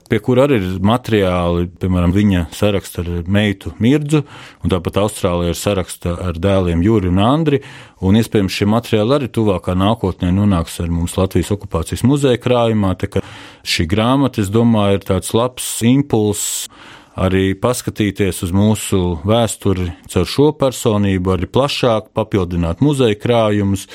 pie 0.10 0.20
kura 0.24 0.46
arī 0.46 0.60
ir 0.60 0.66
materiāli, 0.86 1.68
piemēram, 1.82 2.14
viņa 2.16 2.46
saraksta 2.56 3.04
ar 3.04 3.30
meitu 3.32 3.74
Mirdzu, 3.82 4.22
un 4.64 4.74
tāpat 4.74 5.00
Austrālijā 5.02 5.54
ir 5.54 5.60
saraksta 5.60 6.16
ar 6.28 6.40
dēliem 6.42 6.84
Juri 6.86 7.10
un 7.10 7.22
Andri, 7.26 7.62
un 8.06 8.20
iespējams 8.20 8.60
šie 8.60 8.68
materiāli 8.70 9.18
arī 9.18 9.32
tuvākā 9.34 9.74
nākotnē 9.78 10.30
nonāks 10.36 10.78
ar 10.84 10.92
mums 10.94 11.18
Latvijas 11.18 11.54
okupācijas 11.56 12.06
muzeja 12.06 12.42
krājumā, 12.42 12.94
tā 13.02 13.10
ka 13.16 13.26
šī 13.66 13.88
grāmata, 13.90 14.44
es 14.46 14.54
domāju, 14.54 15.00
ir 15.00 15.10
tāds 15.10 15.34
labs 15.38 15.72
impulss 15.86 16.68
arī 17.16 17.54
paskatīties 17.60 18.44
uz 18.46 18.52
mūsu 18.56 19.02
vēsturi 19.28 19.88
caur 20.12 20.28
šo 20.30 20.50
personību, 20.60 21.34
arī 21.36 21.50
plašāk 21.52 22.12
papildināt 22.16 22.84
muzeja 22.84 23.18
krājumus, 23.20 23.88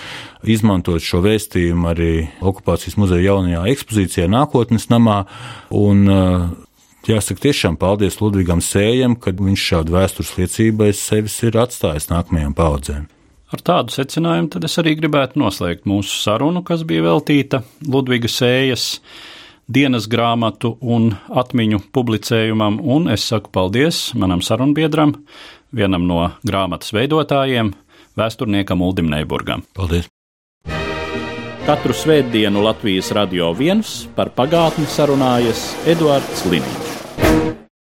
izmantot 0.43 1.05
šo 1.05 1.23
vēstījumu 1.27 1.93
arī 1.93 2.11
okupācijas 2.41 2.99
muzeja 3.01 3.31
jaunajā 3.31 3.67
ekspozīcijā 3.75 4.27
nākotnes 4.33 4.91
namā. 4.93 5.23
Un, 5.77 6.05
Jāsaka, 7.09 7.41
tiešām 7.47 7.79
paldies 7.81 8.19
Ludvigam 8.21 8.61
Sējam, 8.61 9.15
kad 9.17 9.39
viņš 9.41 9.63
šādu 9.71 9.95
vēstures 9.95 10.35
liecību 10.37 10.85
aiz 10.85 11.01
sevis 11.01 11.39
ir 11.49 11.57
atstājis 11.57 12.11
nākamajām 12.11 12.53
paudzēm. 12.59 13.07
Ar 13.51 13.63
tādu 13.67 13.95
secinājumu 13.95 14.53
tad 14.53 14.67
es 14.69 14.77
arī 14.79 14.93
gribētu 14.99 15.41
noslēgt 15.41 15.89
mūsu 15.89 16.21
sarunu, 16.21 16.61
kas 16.63 16.85
bija 16.87 17.09
veltīta 17.09 17.63
Ludviga 17.89 18.29
Sējas 18.31 19.01
dienas 19.71 20.09
grāmatu 20.11 20.75
un 20.83 21.13
atmiņu 21.31 21.85
publicējumam, 21.95 22.81
un 22.83 23.09
es 23.13 23.27
saku 23.31 23.53
paldies 23.55 24.11
manam 24.19 24.43
sarunbiedram, 24.43 25.15
vienam 25.73 26.07
no 26.11 26.27
grāmatas 26.47 26.95
veidotājiem, 26.97 27.73
vēsturniekam 28.19 28.83
Uldim 28.83 29.11
Neiburgam. 29.13 29.65
Paldies! 29.77 30.11
Katru 31.67 31.95
svētdienu 31.95 32.65
Latvijas 32.65 33.13
radio 33.15 33.53
viens 33.55 34.01
par 34.17 34.33
pagātni 34.35 34.89
sarunājas 34.91 35.69
Eduards 35.87 36.49
Līniju. 36.51 36.90